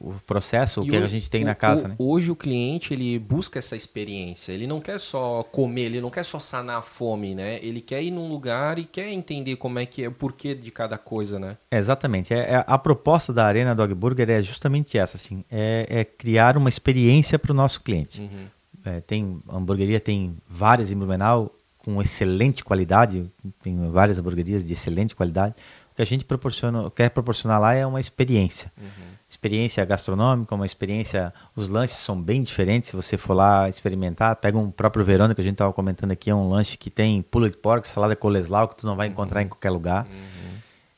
o, 0.00 0.14
processo, 0.24 0.80
e 0.80 0.82
o 0.84 0.90
que 0.92 0.96
o, 0.96 1.04
a 1.04 1.08
gente 1.08 1.28
tem 1.28 1.42
o, 1.42 1.46
na 1.46 1.54
casa. 1.54 1.88
Né? 1.88 1.96
Hoje 1.98 2.30
o 2.30 2.36
cliente 2.36 2.94
ele 2.94 3.18
busca 3.18 3.58
essa 3.58 3.74
experiência. 3.74 4.52
Ele 4.52 4.68
não 4.68 4.80
quer 4.80 5.00
só 5.00 5.42
comer, 5.42 5.86
ele 5.86 6.00
não 6.00 6.10
quer 6.10 6.24
só 6.24 6.38
sanar 6.38 6.78
a 6.78 6.82
fome, 6.82 7.34
né? 7.34 7.58
Ele 7.60 7.80
quer 7.80 8.00
ir 8.00 8.12
num 8.12 8.28
lugar 8.28 8.78
e 8.78 8.84
quer 8.84 9.10
entender 9.10 9.56
como 9.56 9.80
é 9.80 9.84
que 9.84 10.04
é 10.04 10.08
o 10.08 10.12
porquê 10.12 10.54
de 10.54 10.70
cada 10.70 10.96
coisa, 10.96 11.40
né? 11.40 11.58
É, 11.72 11.76
exatamente. 11.76 12.32
É, 12.32 12.64
a 12.64 12.78
proposta 12.78 13.32
da 13.32 13.44
Arena 13.44 13.74
Dog 13.74 13.92
Burger 13.92 14.30
é 14.30 14.40
justamente 14.40 14.96
essa, 14.96 15.16
assim, 15.16 15.44
é, 15.50 15.86
é 15.90 16.04
criar 16.04 16.56
uma 16.56 16.68
experiência 16.68 17.36
para 17.36 17.50
o 17.50 17.54
nosso 17.54 17.80
cliente. 17.82 18.20
Uhum. 18.20 18.46
É, 18.84 19.00
tem 19.00 19.42
a 19.48 19.56
hamburgueria 19.56 20.00
tem 20.00 20.36
várias 20.48 20.90
em 20.90 20.96
Blumenau 20.96 21.52
com 21.84 22.00
excelente 22.00 22.64
qualidade, 22.64 23.30
tem 23.62 23.90
várias 23.90 24.18
hamburguerias 24.18 24.64
de 24.64 24.72
excelente 24.72 25.14
qualidade. 25.14 25.54
O 25.92 25.96
que 25.96 26.02
a 26.02 26.04
gente 26.04 26.24
proporciona, 26.24 26.90
quer 26.90 27.10
proporcionar 27.10 27.60
lá 27.60 27.74
é 27.74 27.86
uma 27.86 28.00
experiência. 28.00 28.70
Uhum. 28.78 29.10
Experiência 29.28 29.84
gastronômica, 29.84 30.54
uma 30.54 30.66
experiência. 30.66 31.32
Os 31.54 31.68
lanches 31.68 31.96
são 31.96 32.20
bem 32.20 32.42
diferentes. 32.42 32.90
Se 32.90 32.96
você 32.96 33.16
for 33.16 33.34
lá 33.34 33.68
experimentar, 33.68 34.36
pega 34.36 34.58
um 34.58 34.70
próprio 34.70 35.04
Verona 35.04 35.34
que 35.34 35.40
a 35.40 35.44
gente 35.44 35.54
estava 35.54 35.72
comentando 35.72 36.10
aqui, 36.10 36.30
é 36.30 36.34
um 36.34 36.48
lanche 36.48 36.76
que 36.76 36.90
tem 36.90 37.22
pula 37.22 37.48
de 37.48 37.56
porco, 37.56 37.86
salada 37.86 38.16
coleslau, 38.16 38.68
que 38.68 38.76
tu 38.76 38.86
não 38.86 38.96
vai 38.96 39.06
uhum. 39.06 39.12
encontrar 39.12 39.42
em 39.42 39.48
qualquer 39.48 39.70
lugar. 39.70 40.06
Uhum. 40.06 40.40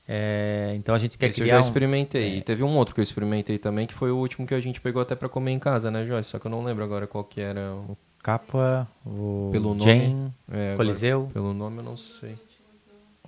É, 0.08 0.74
então 0.76 0.94
a 0.94 0.98
gente 0.98 1.16
quer 1.16 1.28
Esse 1.28 1.40
criar. 1.40 1.54
eu 1.54 1.62
já 1.62 1.66
experimentei. 1.68 2.34
Um... 2.34 2.36
E 2.36 2.42
teve 2.42 2.62
um 2.62 2.76
outro 2.76 2.94
que 2.94 3.00
eu 3.00 3.02
experimentei 3.02 3.56
também, 3.58 3.86
que 3.86 3.94
foi 3.94 4.10
o 4.10 4.16
último 4.16 4.46
que 4.46 4.54
a 4.54 4.60
gente 4.60 4.80
pegou 4.80 5.00
até 5.00 5.14
para 5.14 5.28
comer 5.28 5.52
em 5.52 5.58
casa, 5.58 5.90
né, 5.90 6.04
Joyce? 6.04 6.30
Só 6.30 6.38
que 6.38 6.46
eu 6.46 6.50
não 6.50 6.64
lembro 6.64 6.84
agora 6.84 7.06
qual 7.06 7.24
que 7.24 7.40
era 7.40 7.72
o 7.74 7.96
Capua, 8.22 8.86
o 9.04 9.48
pelo 9.50 9.78
Jane, 9.80 10.32
é, 10.50 10.74
Coliseu. 10.76 11.20
Agora, 11.20 11.32
pelo 11.32 11.52
nome 11.52 11.78
eu 11.78 11.82
não 11.82 11.96
sei. 11.96 12.36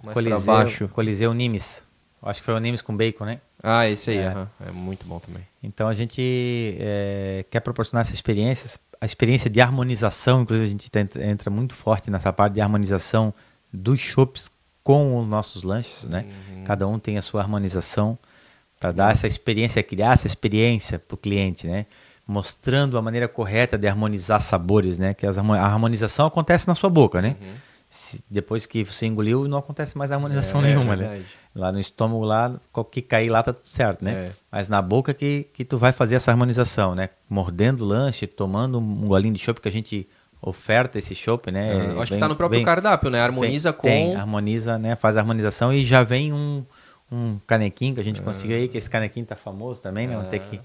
Mais 0.05 0.15
Coliseu, 0.15 0.41
baixo. 0.41 0.89
Coliseu 0.89 1.35
Nimes. 1.35 1.83
Acho 2.23 2.41
que 2.41 2.45
foi 2.45 2.55
o 2.55 2.59
Nimes 2.59 2.81
com 2.81 2.97
bacon, 2.97 3.25
né? 3.25 3.41
Ah, 3.63 3.89
esse 3.89 4.11
aí, 4.11 4.19
é, 4.19 4.31
uh 4.31 4.35
-huh. 4.35 4.69
é 4.69 4.71
muito 4.71 5.07
bom 5.07 5.19
também. 5.19 5.43
Então 5.63 5.89
a 5.89 5.95
gente 5.95 6.77
é, 6.79 7.45
quer 7.51 7.61
proporcionar 7.61 8.03
essa 8.03 8.15
experiência, 8.15 8.79
a 9.01 9.07
experiência 9.07 9.51
de 9.51 9.61
harmonização, 9.61 10.43
inclusive 10.43 10.69
a 10.69 10.71
gente 10.71 10.91
entra 11.21 11.51
muito 11.51 11.75
forte 11.75 12.11
nessa 12.11 12.33
parte 12.33 12.55
de 12.55 12.61
harmonização 12.61 13.35
dos 13.73 13.99
shops 14.01 14.51
com 14.83 15.19
os 15.19 15.27
nossos 15.27 15.63
lanches, 15.63 16.05
né? 16.05 16.27
Uhum. 16.51 16.65
Cada 16.65 16.87
um 16.87 16.99
tem 16.99 17.19
a 17.19 17.23
sua 17.23 17.41
harmonização 17.41 18.19
para 18.79 18.93
dar 18.93 19.13
essa 19.13 19.27
experiência, 19.27 19.83
criar 19.83 20.13
essa 20.13 20.27
experiência 20.27 20.99
para 20.99 21.15
o 21.15 21.19
cliente, 21.19 21.67
né? 21.67 21.87
Mostrando 22.27 22.97
a 22.97 23.03
maneira 23.03 23.29
correta 23.29 23.77
de 23.77 23.87
harmonizar 23.87 24.41
sabores, 24.41 24.99
né? 24.99 25.15
Que 25.15 25.27
a 25.27 25.31
harmonização 25.31 26.27
acontece 26.27 26.67
na 26.67 26.75
sua 26.75 26.89
boca, 26.89 27.21
né? 27.21 27.37
Uhum. 27.41 27.55
Se, 27.91 28.25
depois 28.29 28.67
que 28.67 28.83
você 28.83 29.07
engoliu, 29.07 29.47
não 29.47 29.59
acontece 29.59 29.97
mais 29.97 30.11
harmonização 30.11 30.61
é, 30.61 30.65
nenhuma, 30.65 30.95
é 30.95 30.97
né? 30.97 31.23
Lá 31.55 31.71
no 31.71 31.79
estômago, 31.79 32.25
lá, 32.25 32.53
que 32.91 33.01
cair 33.01 33.31
lá 33.31 33.43
tá 33.43 33.53
tudo 33.53 33.69
certo, 33.69 34.05
né? 34.05 34.13
É. 34.13 34.33
Mas 34.51 34.69
na 34.69 34.83
boca 34.83 35.15
que, 35.15 35.49
que 35.53 35.65
tu 35.65 35.79
vai 35.79 35.93
fazer 35.93 36.17
essa 36.17 36.31
harmonização, 36.31 36.95
né? 36.95 37.11
Mordendo 37.29 37.85
o 37.85 37.87
lanche, 37.87 38.27
tomando 38.27 38.79
um 38.79 39.07
golinho 39.07 39.35
de 39.35 39.41
chopp 39.41 39.61
que 39.61 39.69
a 39.69 39.73
gente 39.73 40.09
oferta 40.43 40.99
esse 40.99 41.15
chopp, 41.15 41.51
né? 41.51 41.75
Uhum. 41.75 42.01
Acho 42.01 42.11
vem, 42.11 42.19
que 42.19 42.21
tá 42.21 42.29
no 42.29 42.37
próprio 42.37 42.59
vem, 42.59 42.65
cardápio, 42.65 43.11
né? 43.11 43.21
Harmoniza 43.21 43.71
vem, 43.71 43.81
com... 43.81 43.89
Tem, 43.89 44.17
harmoniza, 44.17 44.79
né? 44.79 44.97
Faz 44.97 45.17
a 45.17 45.21
harmonização 45.21 45.73
e 45.73 45.85
já 45.85 46.03
vem 46.03 46.33
um, 46.33 46.65
um 47.13 47.39
canequinho 47.47 47.95
que 47.95 48.01
a 48.01 48.05
gente 48.05 48.19
uhum. 48.19 48.27
conseguiu 48.27 48.57
aí, 48.57 48.67
que 48.67 48.77
esse 48.77 48.91
canequinho 48.91 49.25
tá 49.25 49.37
famoso 49.37 49.81
também, 49.81 50.07
né? 50.07 50.21
Ter 50.29 50.41
que 50.41 50.61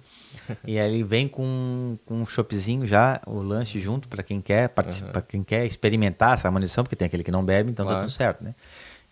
e 0.65 0.79
aí 0.79 0.93
ele 0.93 1.03
vem 1.03 1.27
com, 1.27 1.97
com 2.05 2.15
um 2.15 2.25
choppzinho 2.25 2.85
já, 2.85 3.21
o 3.25 3.41
lanche 3.41 3.79
junto 3.79 4.07
para 4.07 4.23
quem 4.23 4.41
quer 4.41 4.69
participar, 4.69 5.19
uhum. 5.19 5.25
quem 5.27 5.43
quer 5.43 5.65
experimentar 5.65 6.33
essa 6.33 6.47
harmonização, 6.47 6.83
porque 6.83 6.95
tem 6.95 7.05
aquele 7.05 7.23
que 7.23 7.31
não 7.31 7.43
bebe, 7.43 7.71
então 7.71 7.85
tá 7.85 7.91
claro. 7.91 8.05
tá 8.05 8.07
tudo 8.07 8.15
certo, 8.15 8.43
né? 8.43 8.55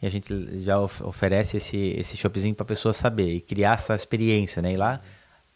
E 0.02 0.06
a 0.06 0.10
gente 0.10 0.60
já 0.60 0.80
oferece 0.80 1.58
esse 1.58 1.78
esse 1.98 2.16
choppzinho 2.16 2.54
para 2.54 2.64
a 2.64 2.68
pessoa 2.68 2.94
saber 2.94 3.34
e 3.34 3.42
criar 3.42 3.74
essa 3.74 3.96
experiência, 3.96 4.62
né? 4.62 4.74
E 4.74 4.78
lá 4.78 5.02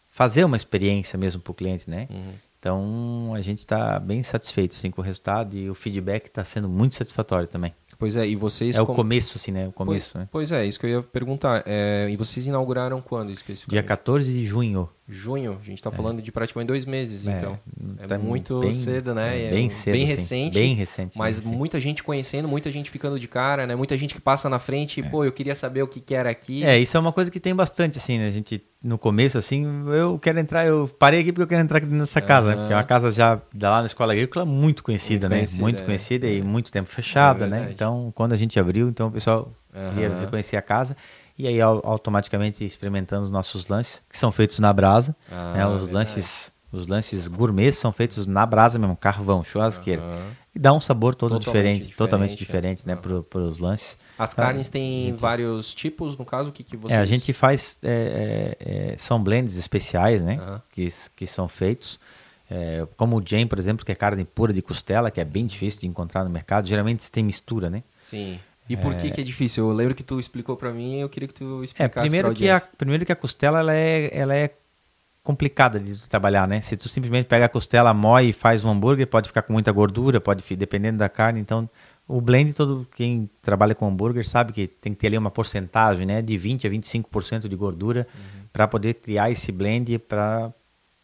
fazer 0.08 0.44
uma 0.44 0.56
experiência 0.56 1.18
mesmo 1.18 1.40
para 1.40 1.50
o 1.50 1.54
cliente, 1.54 1.88
né? 1.88 2.06
Uhum. 2.10 2.32
Então 2.58 3.32
a 3.34 3.40
gente 3.40 3.58
está 3.58 3.98
bem 3.98 4.22
satisfeito 4.22 4.76
assim, 4.76 4.90
com 4.90 5.00
o 5.00 5.04
resultado 5.04 5.56
e 5.56 5.68
o 5.68 5.74
feedback 5.74 6.26
está 6.26 6.44
sendo 6.44 6.68
muito 6.68 6.94
satisfatório 6.94 7.48
também. 7.48 7.74
Pois 7.98 8.16
é, 8.16 8.26
e 8.26 8.34
vocês... 8.34 8.76
É 8.76 8.82
o 8.82 8.86
começo, 8.86 9.38
assim, 9.38 9.52
né? 9.52 9.68
O 9.68 9.72
começo, 9.72 10.12
pois, 10.12 10.20
né? 10.20 10.28
Pois 10.30 10.52
é, 10.52 10.66
isso 10.66 10.78
que 10.78 10.86
eu 10.86 10.90
ia 10.90 11.02
perguntar. 11.02 11.62
É, 11.64 12.08
e 12.10 12.16
vocês 12.16 12.46
inauguraram 12.46 13.00
quando, 13.00 13.30
especificamente? 13.30 13.80
Dia 13.80 13.82
14 13.82 14.32
de 14.32 14.44
junho. 14.44 14.88
Junho? 15.08 15.58
A 15.60 15.64
gente 15.64 15.78
está 15.78 15.90
é. 15.90 15.92
falando 15.92 16.20
de 16.20 16.32
praticamente 16.32 16.68
dois 16.68 16.84
meses, 16.84 17.26
é, 17.26 17.36
então. 17.36 17.58
É 18.00 18.06
tá 18.06 18.18
muito 18.18 18.58
bem, 18.60 18.72
cedo, 18.72 19.14
né? 19.14 19.46
É 19.46 19.50
bem 19.50 19.70
cedo, 19.70 19.94
Bem 19.94 20.02
sim. 20.02 20.12
recente. 20.12 20.54
Bem 20.54 20.74
recente. 20.74 21.16
Mas 21.18 21.38
bem 21.38 21.56
muita 21.56 21.80
gente 21.80 22.02
conhecendo, 22.02 22.48
muita 22.48 22.70
gente 22.72 22.90
ficando 22.90 23.18
de 23.18 23.28
cara, 23.28 23.66
né? 23.66 23.76
Muita 23.76 23.96
gente 23.96 24.14
que 24.14 24.20
passa 24.20 24.48
na 24.48 24.58
frente 24.58 25.00
e, 25.00 25.04
é. 25.04 25.08
pô, 25.08 25.24
eu 25.24 25.32
queria 25.32 25.54
saber 25.54 25.82
o 25.82 25.86
que, 25.86 26.00
que 26.00 26.14
era 26.14 26.30
aqui. 26.30 26.64
É, 26.64 26.78
isso 26.78 26.96
é 26.96 27.00
uma 27.00 27.12
coisa 27.12 27.30
que 27.30 27.38
tem 27.38 27.54
bastante, 27.54 27.98
assim, 27.98 28.18
né? 28.18 28.26
A 28.26 28.30
gente, 28.30 28.62
no 28.82 28.98
começo, 28.98 29.38
assim, 29.38 29.64
eu 29.88 30.18
quero 30.18 30.40
entrar, 30.40 30.66
eu 30.66 30.88
parei 30.98 31.20
aqui 31.20 31.32
porque 31.32 31.44
eu 31.44 31.48
quero 31.48 31.62
entrar 31.62 31.78
aqui 31.78 31.86
nessa 31.86 32.20
casa, 32.20 32.48
né? 32.48 32.56
Porque 32.56 32.72
é 32.72 32.76
uma 32.76 32.84
casa 32.84 33.10
já 33.10 33.40
lá 33.60 33.80
na 33.80 33.86
Escola 33.86 34.12
Agrícola 34.12 34.44
muito 34.44 34.82
conhecida, 34.82 35.28
muito 35.28 35.30
né? 35.30 35.36
Conhecida, 35.38 35.62
muito 35.62 35.84
conhecida 35.84 36.26
e 36.26 36.42
muito 36.42 36.72
tempo 36.72 36.88
fechada, 36.88 37.46
né? 37.46 37.68
Então, 37.70 38.12
quando 38.14 38.32
a 38.32 38.36
gente 38.36 38.58
abriu 38.58 38.72
abriu, 38.72 38.88
então 38.88 39.08
o 39.08 39.10
pessoal 39.10 39.52
uhum. 39.74 39.88
queria 39.90 40.18
reconhecer 40.18 40.56
a 40.56 40.62
casa. 40.62 40.96
E 41.38 41.46
aí, 41.46 41.60
automaticamente, 41.60 42.64
experimentando 42.64 43.24
os 43.24 43.30
nossos 43.30 43.68
lanches, 43.68 44.02
que 44.08 44.18
são 44.18 44.30
feitos 44.30 44.58
na 44.58 44.72
brasa. 44.72 45.16
Ah, 45.30 45.52
né? 45.54 45.66
Os 45.66 45.88
lanches 45.88 46.52
os 46.72 46.86
lanches 46.86 47.28
gourmets 47.28 47.76
são 47.76 47.92
feitos 47.92 48.26
na 48.26 48.46
brasa 48.46 48.78
mesmo, 48.78 48.96
carvão, 48.96 49.44
churrasqueira. 49.44 50.00
Uhum. 50.00 50.30
E 50.54 50.58
dá 50.58 50.72
um 50.72 50.80
sabor 50.80 51.14
todo 51.14 51.32
totalmente 51.32 51.44
diferente, 51.44 51.76
diferente, 51.78 51.96
totalmente 51.96 52.36
diferente, 52.36 52.86
né, 52.86 52.94
uhum. 52.94 53.22
para 53.22 53.40
os 53.40 53.58
lanches. 53.58 53.98
As 54.18 54.32
carnes 54.32 54.70
têm 54.70 55.06
gente... 55.06 55.18
vários 55.18 55.74
tipos, 55.74 56.16
no 56.16 56.24
caso, 56.24 56.48
o 56.48 56.52
que, 56.52 56.64
que 56.64 56.76
vocês... 56.76 56.98
É, 56.98 57.02
a 57.02 57.04
gente 57.04 57.32
faz, 57.34 57.76
é, 57.82 58.56
é, 58.58 58.92
é, 58.92 58.96
são 58.96 59.22
blends 59.22 59.58
especiais, 59.58 60.22
né, 60.22 60.38
uhum. 60.40 60.60
que, 60.72 60.88
que 61.14 61.26
são 61.26 61.46
feitos. 61.46 62.00
É, 62.50 62.86
como 62.96 63.18
o 63.18 63.22
jam, 63.24 63.46
por 63.46 63.58
exemplo, 63.58 63.84
que 63.84 63.92
é 63.92 63.94
carne 63.94 64.24
pura 64.24 64.52
de 64.52 64.62
costela, 64.62 65.10
que 65.10 65.20
é 65.20 65.24
bem 65.24 65.46
difícil 65.46 65.80
de 65.80 65.86
encontrar 65.86 66.24
no 66.24 66.30
mercado. 66.30 66.66
Geralmente 66.66 67.10
tem 67.10 67.22
mistura, 67.22 67.68
né? 67.70 67.82
Sim. 68.00 68.38
E 68.68 68.76
por 68.76 68.92
é... 68.92 68.96
que, 68.96 69.10
que 69.10 69.20
é 69.20 69.24
difícil? 69.24 69.68
Eu 69.68 69.72
lembro 69.72 69.94
que 69.94 70.02
tu 70.02 70.18
explicou 70.20 70.56
para 70.56 70.72
mim 70.72 70.98
e 70.98 71.00
eu 71.00 71.08
queria 71.08 71.26
que 71.26 71.34
tu 71.34 71.60
é, 71.60 71.64
explicasse 71.64 71.98
é, 71.98 72.02
primeiro 72.02 72.32
que 72.32 72.48
a 72.48 72.60
Primeiro 72.60 73.04
que 73.04 73.12
a 73.12 73.16
costela 73.16 73.58
ela 73.58 73.74
é, 73.74 74.10
ela 74.12 74.34
é 74.34 74.50
complicada 75.22 75.78
de 75.78 76.08
trabalhar, 76.08 76.48
né? 76.48 76.60
Se 76.60 76.76
tu 76.76 76.88
simplesmente 76.88 77.26
pega 77.26 77.46
a 77.46 77.48
costela, 77.48 77.94
moe 77.94 78.30
e 78.30 78.32
faz 78.32 78.64
um 78.64 78.70
hambúrguer, 78.70 79.06
pode 79.06 79.28
ficar 79.28 79.42
com 79.42 79.52
muita 79.52 79.70
gordura, 79.70 80.20
pode 80.20 80.44
dependendo 80.56 80.98
da 80.98 81.08
carne. 81.08 81.40
Então, 81.40 81.68
o 82.08 82.20
blend, 82.20 82.52
todo 82.54 82.86
quem 82.94 83.30
trabalha 83.40 83.74
com 83.74 83.86
hambúrguer 83.86 84.26
sabe 84.26 84.52
que 84.52 84.66
tem 84.66 84.92
que 84.92 84.98
ter 84.98 85.06
ali 85.08 85.18
uma 85.18 85.30
porcentagem, 85.30 86.06
né? 86.06 86.20
De 86.22 86.36
20 86.36 86.66
a 86.66 86.70
25% 86.70 87.48
de 87.48 87.56
gordura 87.56 88.06
uhum. 88.12 88.46
para 88.52 88.66
poder 88.66 88.94
criar 88.94 89.30
esse 89.30 89.52
blend 89.52 89.98
para 90.00 90.52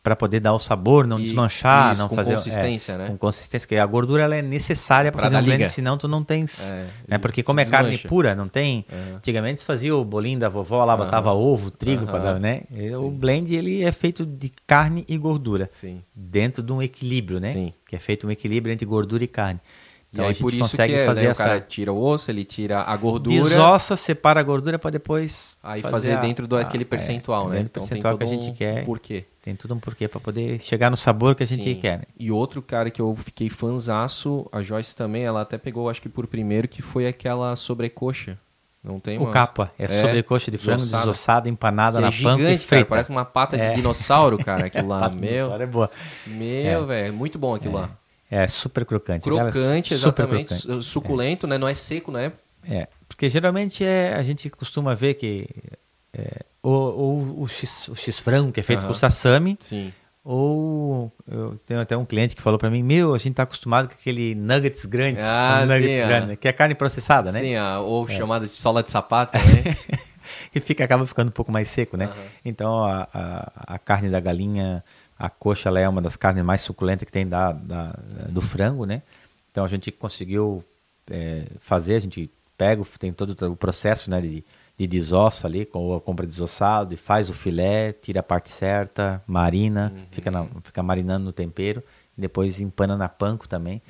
para 0.03 0.15
poder 0.15 0.41
dar 0.41 0.55
o 0.55 0.59
sabor, 0.59 1.07
não 1.07 1.19
e, 1.19 1.25
desmanchar, 1.25 1.93
isso, 1.93 2.03
não 2.03 2.09
com 2.09 2.17
fazer 2.17 2.35
consistência, 2.35 2.93
é, 2.93 2.99
né? 2.99 3.07
Com 3.09 3.19
consistência, 3.19 3.67
porque 3.67 3.77
a 3.77 3.87
gordura 3.87 4.23
ela 4.23 4.37
é 4.37 4.43
necessária 4.43 5.11
para 5.11 5.23
fazer 5.23 5.37
um 5.37 5.43
blend, 5.43 5.69
senão 5.69 5.99
tu 5.99 6.07
não 6.07 6.23
tens, 6.25 6.71
é, 6.71 6.87
né? 7.07 7.19
Porque 7.19 7.43
como 7.43 7.61
é 7.61 7.65
desmancha. 7.65 7.85
carne 7.85 7.99
pura, 7.99 8.35
não 8.35 8.49
tem. 8.49 8.85
Uhum. 8.91 9.17
Antigamente 9.17 9.61
se 9.61 9.67
fazia 9.67 9.95
o 9.95 10.05
bolinho 10.05 10.39
da 10.39 10.49
vovó 10.49 10.85
lá, 10.85 10.97
botava 10.97 11.33
uhum. 11.33 11.41
ovo, 11.41 11.71
trigo 11.71 12.05
uhum. 12.05 12.11
para 12.11 12.39
né? 12.39 12.63
Sim. 12.71 12.95
O 12.95 13.11
blend 13.11 13.55
ele 13.55 13.83
é 13.83 13.93
feito 13.93 14.25
de 14.25 14.53
carne 14.67 15.05
e 15.09 15.19
gordura, 15.19 15.69
Sim. 15.71 16.01
dentro 16.15 16.63
de 16.63 16.73
um 16.73 16.81
equilíbrio, 16.81 17.41
né? 17.41 17.53
Sim. 17.53 17.73
Que 17.89 17.97
é 17.97 17.99
feito 17.99 18.27
um 18.27 18.31
equilíbrio 18.31 18.73
entre 18.73 18.87
gordura 18.87 19.25
e 19.25 19.29
carne. 19.29 19.61
Então 20.11 20.25
e 20.25 20.27
aí, 20.27 20.31
a 20.31 20.33
gente 20.33 20.43
por 20.43 20.55
isso 20.55 20.71
consegue 20.71 20.95
que 20.95 21.01
é, 21.01 21.07
fazer 21.07 21.25
né? 21.25 21.31
essa... 21.31 21.43
o 21.43 21.47
cara 21.47 21.61
tira 21.61 21.93
o 21.93 22.03
osso, 22.03 22.31
ele 22.31 22.45
tira 22.45 22.81
a 22.81 22.97
gordura. 22.97 23.51
Desossa, 23.51 23.97
separa 23.97 24.41
a 24.41 24.43
gordura 24.43 24.79
para 24.79 24.91
depois 24.91 25.59
aí 25.63 25.83
fazer, 25.83 25.93
fazer 25.93 26.21
dentro 26.21 26.47
daquele 26.47 26.85
percentual, 26.85 27.47
é, 27.47 27.49
né? 27.49 27.57
Dentro 27.59 27.65
do 27.65 27.71
então 27.71 27.83
percentual 27.89 28.19
que 28.19 28.25
a 28.25 28.27
gente 28.27 28.49
um 28.49 28.55
quer. 28.55 28.85
Porquê? 28.85 29.25
Tem 29.43 29.55
tudo 29.55 29.75
um 29.75 29.79
porquê 29.79 30.09
para 30.09 30.19
poder 30.21 30.61
chegar 30.61 30.91
no 30.91 30.97
sabor 30.97 31.35
que 31.35 31.43
a 31.43 31.47
gente 31.47 31.63
Sim. 31.63 31.75
quer. 31.75 31.99
Né? 31.99 32.05
E 32.19 32.31
outro 32.31 32.63
cara 32.63 32.91
que 32.91 33.01
eu 33.01 33.15
fiquei 33.15 33.51
fanzaço, 33.51 34.47
a 34.51 34.63
Joyce 34.63 34.97
também, 34.97 35.25
ela 35.25 35.43
até 35.43 35.59
pegou, 35.59 35.91
acho 35.91 36.01
que 36.01 36.09
por 36.09 36.27
primeiro, 36.27 36.67
que 36.69 36.81
foi 36.83 37.07
aquela 37.07 37.55
sobrecoxa. 37.55 38.39
Não 38.83 39.01
tem 39.01 39.19
O 39.19 39.23
mais. 39.25 39.33
capa 39.35 39.73
é, 39.79 39.85
É, 39.85 39.89
sobrecoxa 39.89 40.51
de 40.51 40.57
frango 40.57 40.79
desossada. 40.79 41.03
desossada, 41.03 41.49
empanada 41.49 41.99
Que 41.99 42.03
na 42.03 42.09
é 42.09 42.11
panko 42.13 42.41
e 42.41 42.45
gigante, 42.47 42.67
frita. 42.67 42.85
cara. 42.85 42.87
Parece 42.87 43.11
uma 43.11 43.25
pata 43.25 43.59
de 43.59 43.75
dinossauro, 43.75 44.39
cara, 44.39 44.67
aquilo 44.67 44.89
lá. 44.89 45.07
A 45.07 45.11
meu, 45.11 45.31
dinossauro 45.31 45.63
é 45.63 45.67
boa. 45.67 45.91
meu, 46.27 46.87
velho. 46.87 47.13
Muito 47.13 47.39
bom 47.39 47.55
aquilo 47.55 47.75
lá. 47.75 47.91
É 48.31 48.47
super 48.49 48.85
crocante. 48.85 49.23
Crocante, 49.25 49.95
super 49.97 50.23
exatamente. 50.23 50.47
crocante. 50.49 50.63
su- 50.63 50.83
Suculento, 50.83 51.47
né? 51.47 51.57
Não 51.59 51.67
é 51.69 51.75
seco, 51.75 52.11
né? 52.13 52.33
É, 52.69 52.87
porque 53.09 53.31
geralmente 53.31 53.85
é, 53.85 54.15
a 54.15 54.23
gente 54.23 54.51
costuma 54.51 54.95
ver 54.95 55.15
que 55.15 55.49
é, 56.13 56.41
ou, 56.63 56.99
ou 56.99 57.43
o 57.43 57.49
X, 57.49 57.89
o 57.89 57.95
X 57.95 58.19
frango 58.19 58.53
que 58.53 58.61
é 58.61 58.63
feito 58.63 58.87
com 58.87 58.93
sassami, 58.93 59.57
Sim. 59.63 59.91
ou 60.23 61.11
eu 61.27 61.59
tenho 61.65 61.81
até 61.81 61.97
um 61.97 62.05
cliente 62.05 62.37
que 62.37 62.43
falou 62.43 62.59
pra 62.59 62.69
mim, 62.69 62.83
meu, 62.83 63.15
a 63.15 63.19
gente 63.19 63.35
tá 63.35 63.45
acostumado 63.45 63.89
com 63.89 63.95
aquele 63.95 64.35
nuggets 64.35 64.85
grande, 64.85 65.21
Ah, 65.23 65.65
nuggets 65.67 65.97
sim, 65.99 66.07
grande, 66.07 66.33
ah. 66.33 66.37
que 66.37 66.47
é 66.49 66.53
carne 66.53 66.75
processada, 66.75 67.33
né? 67.33 67.39
Sim, 67.39 67.55
a, 67.57 67.81
ou 67.81 68.07
chamada 68.09 68.45
de 68.45 68.53
sola 68.53 68.83
de 68.83 68.91
sapato 68.91 69.33
também. 69.39 69.65
e 70.55 70.61
fica 70.61 70.85
acaba 70.85 71.07
ficando 71.07 71.29
um 71.29 71.33
pouco 71.33 71.51
mais 71.51 71.69
seco, 71.69 71.97
né? 71.97 72.11
Então 72.45 72.85
a, 72.85 73.09
a, 73.15 73.75
a 73.75 73.79
carne 73.79 74.11
da 74.11 74.21
galinha, 74.21 74.85
a 75.19 75.29
coxa, 75.29 75.69
é 75.79 75.89
uma 75.89 76.01
das 76.01 76.17
carnes 76.17 76.45
mais 76.45 76.61
suculentas 76.61 77.05
que 77.07 77.13
tem 77.13 77.27
da, 77.27 77.53
da- 77.53 77.99
do 78.29 78.41
frango, 78.41 78.85
né? 78.87 79.03
Então 79.51 79.65
a 79.65 79.69
gente 79.69 79.91
conseguiu 79.91 80.63
é, 81.11 81.47
fazer, 81.61 81.97
a 81.97 82.01
gente 82.01 82.31
pega, 82.57 82.83
tem 82.99 83.13
todo 83.13 83.31
o 83.51 83.57
processo, 83.57 84.11
né? 84.11 84.21
De, 84.21 84.45
de 84.79 84.87
desosso 84.87 85.45
ali, 85.47 85.67
com 85.67 85.97
a 85.97 86.01
compra 86.01 86.25
desossado, 86.25 86.95
e 86.95 86.97
faz 86.97 87.29
o 87.29 87.35
filé, 87.35 87.93
tira 87.93 88.21
a 88.21 88.23
parte 88.23 88.49
certa, 88.51 89.21
marina, 89.27 89.93
fica, 90.13 90.31
na- 90.31 90.47
fica 90.63 90.83
marinando 90.85 91.25
no 91.25 91.33
tempero, 91.33 91.83
depois 92.17 92.61
empana 92.61 92.97
na 92.97 93.09
panko 93.09 93.49
também, 93.49 93.83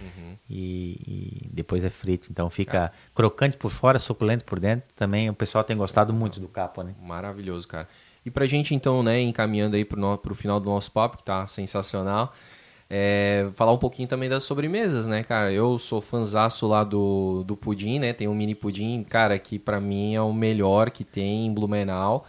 e, 0.49 1.43
e 1.45 1.49
depois 1.53 1.85
é 1.85 1.91
frito. 1.91 2.29
Então 2.31 2.49
fica 2.49 2.91
crocante 3.15 3.57
por 3.57 3.71
fora, 3.71 3.99
suculento 3.99 4.45
por 4.45 4.59
dentro. 4.61 4.89
Também 4.97 5.29
o 5.29 5.35
pessoal 5.35 5.63
tem 5.65 5.77
gostado 5.77 6.13
muito 6.15 6.41
do 6.41 6.49
capa, 6.49 6.83
né? 6.85 6.95
Maravilhoso, 7.03 7.69
cara. 7.69 7.89
E 8.29 8.31
pra 8.31 8.45
gente, 8.47 8.75
então, 8.75 9.03
né, 9.03 9.19
encaminhando 9.23 9.75
aí 9.75 9.85
pro, 9.87 9.99
no, 9.99 10.19
pro 10.19 10.35
final 10.35 10.61
do 10.61 10.69
nosso 10.69 10.93
papo, 10.93 11.17
que 11.17 11.25
tá 11.25 11.47
sensacional, 11.47 12.31
é, 12.91 13.49
falar 13.55 13.73
um 13.73 13.79
pouquinho 13.79 14.07
também 14.07 14.29
das 14.29 14.45
sobremesas, 14.45 15.07
né, 15.07 15.23
cara? 15.23 15.51
Eu 15.51 15.79
sou 15.79 16.01
fanzaço 16.03 16.67
lá 16.67 16.85
do, 16.85 17.43
do 17.47 17.57
pudim, 17.57 17.99
né? 17.99 18.13
Tem 18.13 18.29
um 18.29 18.35
mini 18.35 18.55
pudim, 18.55 19.03
cara, 19.03 19.39
que 19.39 19.59
pra 19.59 19.81
mim 19.81 20.15
é 20.15 20.21
o 20.21 20.33
melhor 20.33 20.91
que 20.91 21.05
tem 21.05 21.47
em 21.47 21.53
Blumenau. 21.53 22.25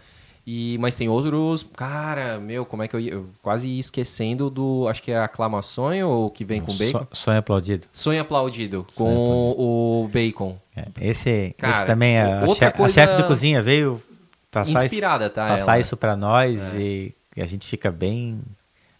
E, 0.47 0.77
mas 0.79 0.95
tem 0.95 1.07
outros, 1.09 1.65
cara, 1.75 2.39
meu, 2.39 2.65
como 2.65 2.81
é 2.81 2.87
que 2.87 2.95
eu 2.95 2.99
ia? 2.99 3.11
eu 3.11 3.27
quase 3.41 3.67
ia 3.67 3.79
esquecendo 3.79 4.49
do, 4.49 4.87
acho 4.87 5.03
que 5.03 5.11
é 5.11 5.19
aclamações 5.19 6.03
ou 6.03 6.29
que 6.31 6.43
vem 6.43 6.59
com 6.61 6.73
bacon? 6.75 6.99
So- 6.99 7.07
sonho 7.11 7.37
aplaudido. 7.37 7.85
Sonho 7.93 8.21
aplaudido, 8.21 8.85
com 8.95 9.03
Sonho 9.05 9.55
o 9.59 10.09
bacon. 10.11 10.57
É, 10.75 10.85
esse, 11.01 11.53
Cara, 11.57 11.75
esse 11.77 11.85
também, 11.85 12.19
a, 12.19 12.45
outra 12.47 12.71
che- 12.71 12.77
coisa- 12.77 13.03
a 13.03 13.05
chefe 13.07 13.21
de 13.21 13.27
cozinha 13.27 13.61
veio 13.61 14.01
passar, 14.51 14.85
Inspirada, 14.85 15.25
isso, 15.25 15.33
tá, 15.33 15.47
passar 15.47 15.71
ela? 15.73 15.79
isso 15.79 15.97
pra 15.97 16.15
nós 16.15 16.59
e 16.75 17.13
a 17.37 17.45
gente 17.45 17.65
fica 17.67 17.89
bem, 17.91 18.41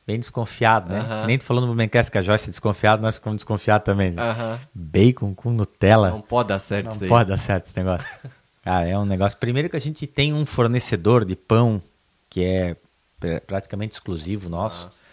bem 0.07 0.19
desconfiado, 0.19 0.91
né? 0.93 0.99
Aham. 0.99 1.25
Nem 1.27 1.37
tô 1.37 1.45
falando 1.45 1.67
no 1.67 1.75
Bencast 1.75 2.11
que 2.11 2.17
a 2.17 2.21
Joyce 2.21 2.47
é 2.49 2.51
desconfiado, 2.51 3.01
nós 3.01 3.15
ficamos 3.15 3.37
desconfiados 3.37 3.83
também. 3.85 4.11
né? 4.11 4.21
Aham. 4.21 4.59
Bacon 4.73 5.33
com 5.35 5.51
Nutella. 5.51 6.09
Não 6.11 6.21
pode 6.21 6.49
dar 6.49 6.59
certo 6.59 6.85
Não 6.85 6.91
isso 6.93 7.03
aí. 7.03 7.09
pode 7.09 7.29
dar 7.29 7.37
certo 7.37 7.65
esse 7.65 7.77
negócio. 7.77 8.07
Cara, 8.63 8.87
é 8.87 8.97
um 8.97 9.05
negócio. 9.05 9.37
Primeiro 9.37 9.69
que 9.69 9.75
a 9.77 9.81
gente 9.81 10.05
tem 10.07 10.33
um 10.33 10.45
fornecedor 10.45 11.25
de 11.25 11.35
pão 11.35 11.81
que 12.29 12.43
é 12.43 12.75
pr- 13.19 13.39
praticamente 13.47 13.93
exclusivo 13.95 14.49
nosso. 14.49 14.85
Nossa. 14.85 15.08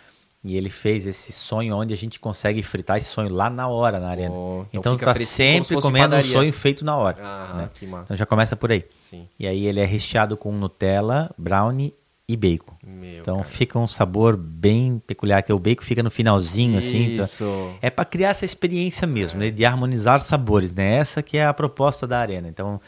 E 0.46 0.56
ele 0.56 0.70
fez 0.70 1.06
esse 1.06 1.32
sonho 1.32 1.74
onde 1.76 1.92
a 1.92 1.96
gente 1.96 2.20
consegue 2.20 2.62
fritar 2.62 2.96
esse 2.98 3.08
sonho 3.08 3.30
lá 3.32 3.50
na 3.50 3.66
hora 3.66 3.98
na 3.98 4.08
arena. 4.08 4.32
Oh, 4.32 4.64
então 4.72 4.94
então 4.94 4.96
tu 4.96 5.04
tá 5.04 5.14
se 5.14 5.26
sempre 5.26 5.74
fosse 5.74 5.82
comendo 5.82 6.06
um 6.14 6.18
padaria. 6.18 6.30
sonho 6.32 6.52
feito 6.52 6.84
na 6.84 6.96
hora. 6.96 7.20
Aham, 7.20 7.56
né? 7.56 7.70
que 7.74 7.84
massa. 7.86 8.04
Então 8.04 8.16
já 8.16 8.24
começa 8.24 8.54
por 8.54 8.70
aí. 8.70 8.84
Sim. 9.02 9.26
E 9.38 9.46
aí 9.48 9.66
ele 9.66 9.80
é 9.80 9.84
recheado 9.84 10.36
com 10.36 10.52
Nutella, 10.52 11.30
brownie 11.36 11.92
e 12.28 12.36
bacon. 12.36 12.74
Meu, 12.84 13.20
então 13.22 13.36
cara. 13.38 13.48
fica 13.48 13.78
um 13.78 13.88
sabor 13.88 14.36
bem 14.36 15.02
peculiar, 15.04 15.42
que 15.42 15.52
o 15.52 15.58
bacon 15.58 15.82
fica 15.84 16.02
no 16.02 16.10
finalzinho, 16.10 16.78
assim. 16.78 17.12
então- 17.12 17.24
Isso. 17.24 17.74
é 17.82 17.90
para 17.90 18.04
criar 18.04 18.28
essa 18.30 18.44
experiência 18.44 19.06
mesmo, 19.06 19.40
né, 19.40 19.50
de 19.50 19.64
harmonizar 19.64 20.20
sabores, 20.20 20.72
né? 20.72 20.94
Essa 20.94 21.22
que 21.22 21.38
é 21.38 21.44
a 21.46 21.52
proposta 21.54 22.06
da 22.06 22.18
arena. 22.18 22.48
Então 22.48 22.80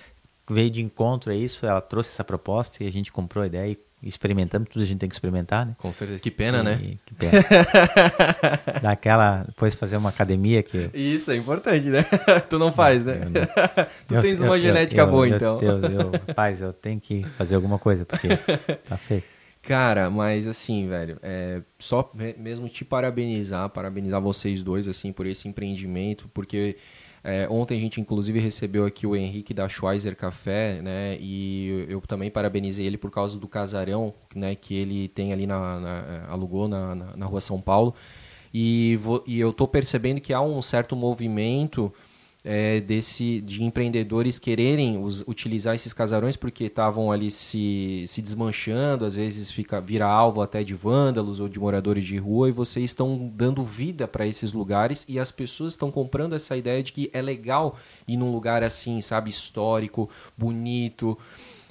veio 0.51 0.71
de 0.71 0.83
encontro 0.83 1.31
a 1.33 1.35
isso, 1.35 1.67
ela 1.67 1.81
trouxe 1.81 2.11
essa 2.11 2.25
proposta 2.25 2.83
e 2.83 2.87
a 2.87 2.91
gente 2.93 3.13
comprou 3.13 3.43
a 3.43 3.47
ideia 3.47 3.71
e 3.73 3.79
experimentamos 4.03 4.69
tudo 4.69 4.83
a 4.83 4.85
gente 4.85 4.99
tem 4.99 5.09
que 5.09 5.15
experimentar, 5.15 5.67
né? 5.67 5.75
Com 5.79 5.93
certeza. 5.93 6.21
Que 6.21 6.31
pena, 6.31 6.59
E- 6.61 6.63
né? 6.63 6.97
Que 7.05 7.15
pena. 7.15 7.33
Daquela 8.83 9.45
depois 9.47 9.75
fazer 9.75 9.97
uma 9.97 10.09
academia 10.11 10.63
que 10.63 10.91
Isso, 10.95 11.31
é 11.31 11.37
importante, 11.37 11.87
né? 11.87 12.05
tu 12.49 12.59
não 12.59 12.73
faz, 12.73 13.05
né? 13.05 13.21
eu 13.25 13.31
não- 13.31 13.87
tu 14.07 14.15
Eu- 14.15 14.21
tens 14.23 14.41
eu- 14.41 14.47
uma 14.49 14.57
eu- 14.57 14.61
genética 14.63 15.05
boa, 15.07 15.29
então. 15.29 15.59
Eu, 15.61 15.81
eu, 15.83 16.11
rapaz, 16.29 16.61
eu 16.61 16.73
tenho 16.73 17.01
que 17.01 17.25
fazer 17.37 17.55
alguma 17.57 17.79
coisa 17.79 18.05
porque 18.05 18.29
tá 18.89 18.97
feio. 18.97 19.23
Cara, 19.69 20.09
mas 20.09 20.47
assim, 20.47 20.89
velho, 20.89 21.19
é, 21.23 21.61
só 21.79 22.11
me- 22.15 22.33
mesmo 22.39 22.69
te 22.71 22.87
parabenizar, 22.87 23.69
parabenizar 23.69 24.19
vocês 24.19 24.63
dois, 24.63 24.89
assim, 24.89 25.13
por 25.13 25.27
esse 25.27 25.47
empreendimento, 25.47 26.27
porque 26.33 26.77
é, 27.23 27.47
ontem 27.51 27.77
a 27.77 27.81
gente, 27.81 28.01
inclusive, 28.01 28.39
recebeu 28.41 28.87
aqui 28.87 29.07
o 29.07 29.15
Henrique 29.15 29.53
da 29.53 29.69
Schweizer 29.69 30.17
Café, 30.17 30.81
né, 30.81 31.19
e 31.21 31.85
eu 31.87 32.01
também 32.01 32.31
parabenizei 32.31 32.87
ele 32.87 32.97
por 32.97 33.11
causa 33.11 33.39
do 33.39 33.47
casarão, 33.47 34.15
né, 34.35 34.55
que 34.55 34.75
ele 34.75 35.07
tem 35.09 35.35
ali 35.35 35.47
na, 35.47 35.79
na- 35.79 36.05
é, 36.27 36.33
alugou 36.33 36.67
na, 36.67 36.95
na, 36.95 37.17
na 37.19 37.27
rua 37.27 37.41
São 37.43 37.61
Paulo, 37.61 37.95
e, 38.53 38.99
e 39.27 39.39
eu 39.39 39.53
tô 39.53 39.69
percebendo 39.69 40.21
que 40.21 40.33
há 40.33 40.41
um 40.41 40.63
certo 40.63 40.97
movimento 40.97 41.93
é, 42.51 42.81
desse 42.81 43.43
de 43.43 43.63
empreendedores 43.63 44.39
quererem 44.39 44.97
us- 44.97 45.23
utilizar 45.29 45.75
esses 45.75 45.93
casarões 45.93 46.35
porque 46.35 46.65
estavam 46.65 47.13
ali 47.13 47.31
se, 47.31 48.07
se 48.09 48.23
desmanchando, 48.23 49.05
às 49.05 49.15
vezes 49.15 49.51
fica 49.51 49.83
vira 49.83 50.07
alvo 50.07 50.41
até 50.41 50.65
de 50.65 50.75
vândalos 50.75 51.41
ou 51.41 51.49
de 51.49 51.61
moradores 51.61 52.07
de 52.07 52.17
rua 52.17 52.49
e 52.49 52.53
vocês 52.53 52.87
estão 52.87 53.31
dando 53.35 53.63
vida 53.63 54.09
para 54.09 54.27
esses 54.27 54.55
lugares 54.55 55.05
e 55.07 55.19
as 55.19 55.31
pessoas 55.31 55.73
estão 55.73 55.91
comprando 55.91 56.35
essa 56.35 56.57
ideia 56.57 56.83
de 56.83 56.91
que 56.91 57.11
é 57.13 57.21
legal 57.21 57.77
ir 58.07 58.17
num 58.17 58.33
lugar 58.33 58.63
assim, 58.63 58.99
sabe, 59.03 59.29
histórico, 59.29 60.09
bonito. 60.37 61.19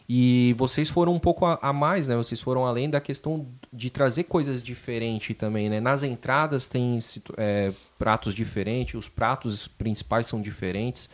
E 0.10 0.56
vocês 0.58 0.90
foram 0.90 1.14
um 1.14 1.20
pouco 1.20 1.46
a, 1.46 1.60
a 1.62 1.74
mais, 1.74 2.08
né? 2.08 2.16
Vocês 2.16 2.40
foram 2.40 2.66
além 2.66 2.90
da 2.90 3.02
questão 3.02 3.46
de 3.74 3.90
trazer 3.90 4.24
coisas 4.24 4.64
diferentes 4.64 5.36
também, 5.36 5.70
né? 5.70 5.82
Nas 5.82 6.02
entradas 6.02 6.70
tem 6.70 7.00
é, 7.36 7.74
pratos 8.00 8.34
diferentes, 8.34 8.96
os 8.96 9.10
pratos 9.10 9.68
principais 9.68 10.26
são 10.26 10.42
diferentes. 10.42 11.10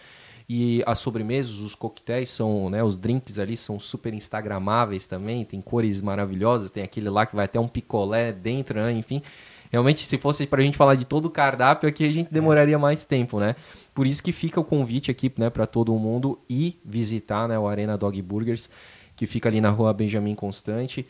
E 0.47 0.83
as 0.85 0.99
sobremesas, 0.99 1.59
os 1.59 1.73
coquetéis 1.73 2.29
são, 2.29 2.69
né? 2.69 2.83
Os 2.83 2.97
drinks 2.97 3.39
ali 3.39 3.57
são 3.57 3.79
super 3.79 4.13
instagramáveis 4.13 5.07
também, 5.07 5.43
tem 5.43 5.61
cores 5.61 5.99
maravilhosas, 6.01 6.69
tem 6.69 6.83
aquele 6.83 7.09
lá 7.09 7.25
que 7.25 7.35
vai 7.35 7.45
até 7.45 7.59
um 7.59 7.67
picolé 7.67 8.31
dentro, 8.31 8.79
né? 8.79 8.91
Enfim, 8.91 9.23
realmente 9.73 10.05
se 10.05 10.19
fosse 10.19 10.45
pra 10.45 10.61
gente 10.61 10.77
falar 10.77 10.93
de 10.93 11.03
todo 11.03 11.25
o 11.25 11.31
cardápio 11.31 11.89
aqui, 11.89 12.05
a 12.05 12.11
gente 12.11 12.31
demoraria 12.31 12.77
mais 12.77 13.03
tempo, 13.03 13.39
né? 13.39 13.55
Por 13.91 14.05
isso 14.05 14.21
que 14.21 14.31
fica 14.31 14.59
o 14.59 14.63
convite 14.63 15.09
aqui, 15.09 15.33
né, 15.35 15.49
para 15.49 15.65
todo 15.65 15.91
mundo 15.95 16.39
ir 16.47 16.79
visitar, 16.85 17.47
né, 17.47 17.57
o 17.57 17.67
Arena 17.67 17.97
Dog 17.97 18.21
Burgers, 18.21 18.69
que 19.15 19.25
fica 19.25 19.49
ali 19.49 19.59
na 19.59 19.71
Rua 19.71 19.91
Benjamin 19.91 20.35
Constante. 20.35 21.07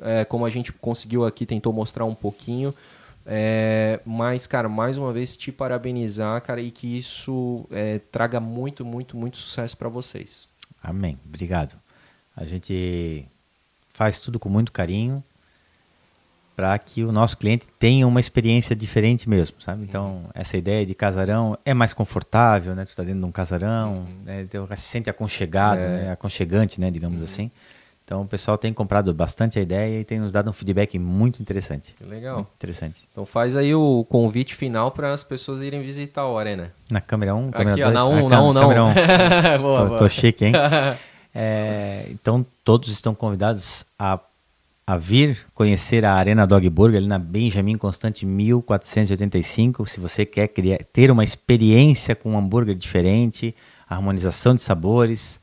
É, 0.00 0.24
como 0.24 0.46
a 0.46 0.50
gente 0.50 0.72
conseguiu 0.72 1.26
aqui, 1.26 1.44
tentou 1.44 1.74
mostrar 1.74 2.06
um 2.06 2.14
pouquinho. 2.14 2.74
É, 3.26 4.00
mas, 4.06 4.46
cara, 4.46 4.66
mais 4.66 4.96
uma 4.96 5.12
vez 5.12 5.36
te 5.36 5.52
parabenizar, 5.52 6.40
cara, 6.40 6.62
e 6.62 6.70
que 6.70 6.96
isso 6.96 7.66
é, 7.70 7.98
traga 7.98 8.40
muito, 8.40 8.82
muito, 8.82 9.14
muito 9.14 9.36
sucesso 9.36 9.76
para 9.76 9.90
vocês. 9.90 10.48
Amém. 10.82 11.18
Obrigado. 11.26 11.78
A 12.34 12.46
gente 12.46 13.26
faz 13.90 14.18
tudo 14.20 14.38
com 14.38 14.48
muito 14.48 14.72
carinho 14.72 15.22
para 16.56 16.76
que 16.78 17.04
o 17.04 17.12
nosso 17.12 17.36
cliente 17.36 17.68
tenha 17.78 18.06
uma 18.08 18.18
experiência 18.18 18.74
diferente 18.74 19.28
mesmo, 19.28 19.60
sabe? 19.60 19.82
Então, 19.82 20.22
essa 20.34 20.56
ideia 20.56 20.86
de 20.86 20.94
casarão 20.94 21.56
é 21.66 21.74
mais 21.74 21.92
confortável, 21.92 22.74
né? 22.74 22.84
Tu 22.86 22.88
está 22.88 23.02
dentro 23.02 23.20
de 23.20 23.26
um 23.26 23.30
casarão, 23.30 24.06
né? 24.24 24.40
Então, 24.40 24.66
se 24.74 24.76
sente 24.82 25.10
aconchegado, 25.10 25.80
É. 25.80 25.88
né? 25.88 26.10
aconchegante, 26.12 26.80
né? 26.80 26.90
Digamos 26.90 27.22
assim. 27.22 27.50
Então, 28.02 28.22
o 28.22 28.26
pessoal 28.26 28.56
tem 28.56 28.72
comprado 28.72 29.12
bastante 29.12 29.58
a 29.58 29.62
ideia 29.62 30.00
e 30.00 30.04
tem 30.04 30.18
nos 30.20 30.32
dado 30.32 30.48
um 30.48 30.52
feedback 30.52 30.96
muito 30.98 31.40
interessante. 31.42 31.92
Legal. 32.00 32.36
Muito 32.36 32.50
interessante. 32.56 33.06
Então 33.12 33.26
faz 33.26 33.56
aí 33.56 33.74
o 33.74 34.06
convite 34.08 34.54
final 34.54 34.92
para 34.92 35.12
as 35.12 35.22
pessoas 35.24 35.60
irem 35.60 35.82
visitar 35.82 36.26
o 36.26 36.38
Arena. 36.38 36.72
Na 36.88 37.00
câmera 37.00 37.34
1, 37.34 37.38
um, 37.48 37.50
câmera 37.50 37.72
Aqui, 37.72 37.82
ó, 37.82 37.86
2, 37.90 37.94
na 37.94 38.06
1, 38.06 38.08
um, 38.24 38.28
na 38.28 38.42
1, 38.42 38.52
na 38.52 38.60
1. 38.60 38.68
câmera 38.94 39.58
1. 39.58 39.62
boa, 39.62 39.80
tô, 39.80 39.86
boa. 39.88 39.98
tô 39.98 40.08
chique, 40.08 40.44
hein? 40.46 40.52
É, 41.38 42.06
então, 42.10 42.46
todos 42.64 42.88
estão 42.88 43.14
convidados 43.14 43.84
a, 43.98 44.18
a 44.86 44.96
vir 44.96 45.36
conhecer 45.52 46.04
a 46.04 46.14
Arena 46.14 46.46
Dog 46.46 46.70
Burger 46.70 46.98
ali 46.98 47.08
na 47.08 47.18
Benjamin 47.18 47.76
Constante 47.76 48.24
1485. 48.24 49.84
Se 49.84 49.98
você 49.98 50.24
quer 50.24 50.46
criar, 50.46 50.78
ter 50.92 51.10
uma 51.10 51.24
experiência 51.24 52.14
com 52.14 52.32
um 52.32 52.38
hambúrguer 52.38 52.76
diferente, 52.76 53.52
harmonização 53.88 54.54
de 54.54 54.62
sabores, 54.62 55.40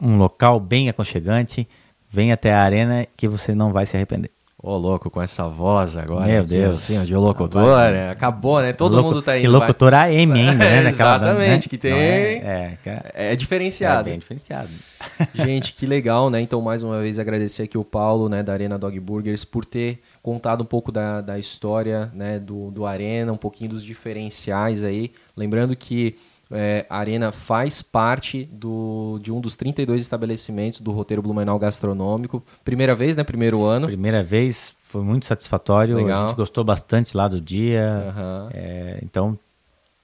um 0.00 0.16
local 0.16 0.58
bem 0.58 0.88
aconchegante, 0.88 1.68
vem 2.10 2.32
até 2.32 2.54
a 2.54 2.62
Arena 2.62 3.06
que 3.16 3.28
você 3.28 3.54
não 3.54 3.70
vai 3.70 3.84
se 3.84 3.96
arrepender. 3.96 4.30
Ô, 4.66 4.70
oh, 4.70 4.76
louco, 4.78 5.10
com 5.10 5.20
essa 5.20 5.46
voz 5.46 5.94
agora. 5.94 6.24
Meu 6.24 6.42
Deus. 6.42 6.78
Assim, 6.78 7.04
de 7.04 7.14
locutor, 7.14 7.76
né? 7.90 8.08
Acabou, 8.08 8.62
né? 8.62 8.72
Todo 8.72 9.02
mundo 9.02 9.20
tá 9.20 9.36
indo. 9.36 9.44
E 9.44 9.48
locutor 9.48 9.90
vai... 9.90 10.16
AM 10.16 10.32
ainda, 10.32 10.54
né? 10.54 10.88
Exatamente, 10.88 11.66
né? 11.66 11.68
que 11.68 11.76
tem. 11.76 11.92
É, 11.92 12.78
é, 12.86 13.32
é, 13.32 13.36
diferenciado. 13.36 14.08
É 14.08 14.12
bem 14.12 14.18
diferenciado. 14.18 14.70
Gente, 15.34 15.74
que 15.74 15.84
legal, 15.84 16.30
né? 16.30 16.40
Então, 16.40 16.62
mais 16.62 16.82
uma 16.82 16.98
vez, 16.98 17.18
agradecer 17.18 17.64
aqui 17.64 17.76
o 17.76 17.84
Paulo, 17.84 18.26
né, 18.30 18.42
da 18.42 18.54
Arena 18.54 18.78
Dog 18.78 18.98
Burgers, 19.00 19.44
por 19.44 19.66
ter 19.66 20.00
contado 20.22 20.62
um 20.62 20.66
pouco 20.66 20.90
da, 20.90 21.20
da 21.20 21.38
história, 21.38 22.10
né, 22.14 22.38
do, 22.38 22.70
do 22.70 22.86
Arena, 22.86 23.34
um 23.34 23.36
pouquinho 23.36 23.68
dos 23.68 23.84
diferenciais 23.84 24.82
aí. 24.82 25.12
Lembrando 25.36 25.76
que 25.76 26.16
é, 26.50 26.86
a 26.88 26.98
Arena 26.98 27.32
faz 27.32 27.82
parte 27.82 28.44
do, 28.52 29.18
de 29.22 29.32
um 29.32 29.40
dos 29.40 29.56
32 29.56 30.02
estabelecimentos 30.02 30.80
do 30.80 30.92
roteiro 30.92 31.22
Blumenau 31.22 31.58
Gastronômico. 31.58 32.42
Primeira 32.64 32.94
vez, 32.94 33.16
né? 33.16 33.24
Primeiro 33.24 33.64
ano. 33.64 33.86
Primeira 33.86 34.22
vez, 34.22 34.74
foi 34.82 35.02
muito 35.02 35.26
satisfatório. 35.26 35.96
Legal. 35.96 36.24
A 36.24 36.28
gente 36.28 36.36
gostou 36.36 36.62
bastante 36.62 37.16
lá 37.16 37.28
do 37.28 37.40
dia. 37.40 38.14
Uhum. 38.16 38.50
É, 38.52 38.98
então. 39.02 39.38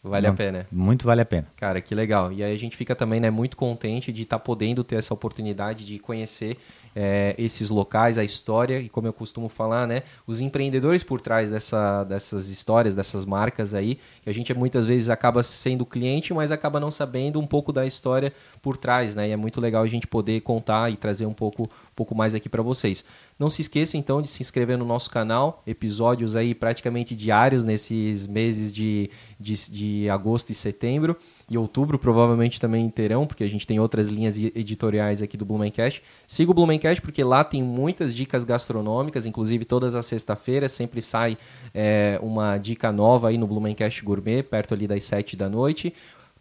Vale 0.02 0.26
não, 0.26 0.34
a 0.34 0.36
pena. 0.36 0.66
Muito 0.72 1.04
vale 1.04 1.20
a 1.20 1.26
pena. 1.26 1.46
Cara, 1.56 1.80
que 1.80 1.94
legal. 1.94 2.32
E 2.32 2.42
aí 2.42 2.54
a 2.54 2.58
gente 2.58 2.74
fica 2.74 2.96
também 2.96 3.20
né, 3.20 3.28
muito 3.28 3.56
contente 3.56 4.10
de 4.10 4.22
estar 4.22 4.38
tá 4.38 4.44
podendo 4.44 4.82
ter 4.82 4.96
essa 4.96 5.12
oportunidade 5.12 5.84
de 5.84 5.98
conhecer 5.98 6.56
é, 6.94 7.34
esses 7.38 7.70
locais, 7.70 8.18
a 8.18 8.24
história 8.24 8.80
e 8.80 8.88
como 8.88 9.06
eu 9.06 9.12
costumo 9.12 9.48
falar, 9.48 9.86
né, 9.86 10.02
os 10.26 10.40
empreendedores 10.40 11.02
por 11.02 11.20
trás 11.20 11.50
dessa, 11.50 12.04
dessas 12.04 12.48
histórias, 12.48 12.94
dessas 12.94 13.24
marcas 13.24 13.74
aí, 13.74 13.98
que 14.22 14.30
a 14.30 14.32
gente 14.32 14.52
muitas 14.54 14.86
vezes 14.86 15.08
acaba 15.08 15.42
sendo 15.42 15.86
cliente, 15.86 16.34
mas 16.34 16.52
acaba 16.52 16.80
não 16.80 16.90
sabendo 16.90 17.38
um 17.38 17.46
pouco 17.46 17.72
da 17.72 17.86
história 17.86 18.32
por 18.60 18.76
trás, 18.76 19.14
né? 19.14 19.28
E 19.28 19.32
é 19.32 19.36
muito 19.36 19.60
legal 19.60 19.82
a 19.82 19.86
gente 19.86 20.06
poder 20.06 20.40
contar 20.40 20.90
e 20.90 20.96
trazer 20.96 21.26
um 21.26 21.32
pouco, 21.32 21.70
pouco 21.94 22.14
mais 22.14 22.34
aqui 22.34 22.48
para 22.48 22.62
vocês. 22.62 23.04
Não 23.38 23.48
se 23.48 23.62
esqueça 23.62 23.96
então 23.96 24.20
de 24.20 24.28
se 24.28 24.42
inscrever 24.42 24.76
no 24.76 24.84
nosso 24.84 25.10
canal, 25.10 25.62
episódios 25.66 26.36
aí 26.36 26.54
praticamente 26.54 27.16
diários 27.16 27.64
nesses 27.64 28.26
meses 28.26 28.72
de, 28.72 29.10
de, 29.38 29.54
de 29.70 30.10
agosto 30.10 30.50
e 30.50 30.54
setembro 30.54 31.16
e 31.50 31.58
outubro 31.58 31.98
provavelmente 31.98 32.60
também 32.60 32.88
terão, 32.88 33.26
porque 33.26 33.42
a 33.42 33.48
gente 33.48 33.66
tem 33.66 33.80
outras 33.80 34.06
linhas 34.06 34.38
editoriais 34.38 35.20
aqui 35.20 35.36
do 35.36 35.44
Blumencast. 35.44 36.00
Siga 36.24 36.52
o 36.52 36.54
Blumencast 36.54 37.02
porque 37.02 37.24
lá 37.24 37.42
tem 37.42 37.60
muitas 37.60 38.14
dicas 38.14 38.44
gastronômicas, 38.44 39.26
inclusive 39.26 39.64
todas 39.64 39.96
as 39.96 40.06
sexta-feiras 40.06 40.70
sempre 40.70 41.02
sai 41.02 41.36
é, 41.74 42.20
uma 42.22 42.56
dica 42.56 42.92
nova 42.92 43.28
aí 43.28 43.36
no 43.36 43.48
Blumencast 43.48 44.00
Gourmet, 44.04 44.44
perto 44.44 44.74
ali 44.74 44.86
das 44.86 45.02
sete 45.02 45.36
da 45.36 45.48
noite. 45.48 45.92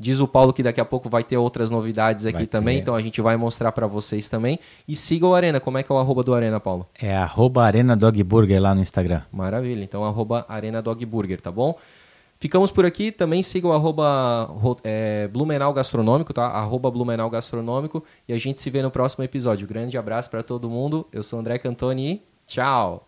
Diz 0.02 0.22
o 0.22 0.28
Paulo 0.28 0.54
que 0.54 0.64
daqui 0.64 0.80
a 0.80 0.86
pouco 0.86 1.10
vai 1.10 1.26
ter 1.26 1.36
outras 1.36 1.70
novidades 1.70 2.26
aqui 2.26 2.38
vai 2.38 2.48
também, 2.48 2.78
ter. 2.78 2.84
então 2.84 2.96
a 2.96 3.02
gente 3.02 3.20
vai 3.20 3.36
mostrar 3.36 3.72
para 3.74 3.86
vocês 3.86 4.30
também. 4.30 4.58
E 4.88 4.96
siga 4.96 5.26
o 5.26 5.36
Arena, 5.36 5.60
como 5.60 5.78
é 5.78 5.84
que 5.84 5.92
é 5.92 5.96
o 5.96 5.98
arroba 5.98 6.24
do 6.24 6.34
Arena, 6.34 6.58
Paulo? 6.58 6.88
É 6.98 7.14
arroba 7.18 7.66
Arena 7.66 7.98
Dog 7.98 8.24
Burger 8.24 8.62
lá 8.62 8.74
no 8.74 8.82
Instagram. 8.82 9.24
Maravilha, 9.30 9.84
então 9.84 10.06
arroba 10.06 10.46
Arena 10.48 10.82
Dog 10.82 11.06
Burger, 11.06 11.42
tá 11.42 11.52
bom? 11.52 11.76
Ficamos 12.40 12.72
por 12.72 12.86
aqui. 12.86 13.12
Também 13.12 13.44
sigam 13.44 13.74
arroba 13.74 14.50
é, 14.84 15.28
Blumenau 15.28 15.74
Gastronômico, 15.74 16.34
tá? 16.34 16.46
Arroba 16.48 16.90
Blumenau 16.90 17.30
Gastronômico. 17.30 18.04
E 18.28 18.34
a 18.34 18.40
gente 18.40 18.62
se 18.62 18.70
vê 18.70 18.82
no 18.82 18.90
próximo 18.90 19.24
episódio. 19.24 19.68
Grande 19.68 19.98
abraço 19.98 20.30
para 20.30 20.42
todo 20.42 20.70
mundo. 20.70 21.06
Eu 21.12 21.22
sou 21.22 21.38
André 21.40 21.58
Cantoni. 21.58 22.24
Tchau! 22.48 23.06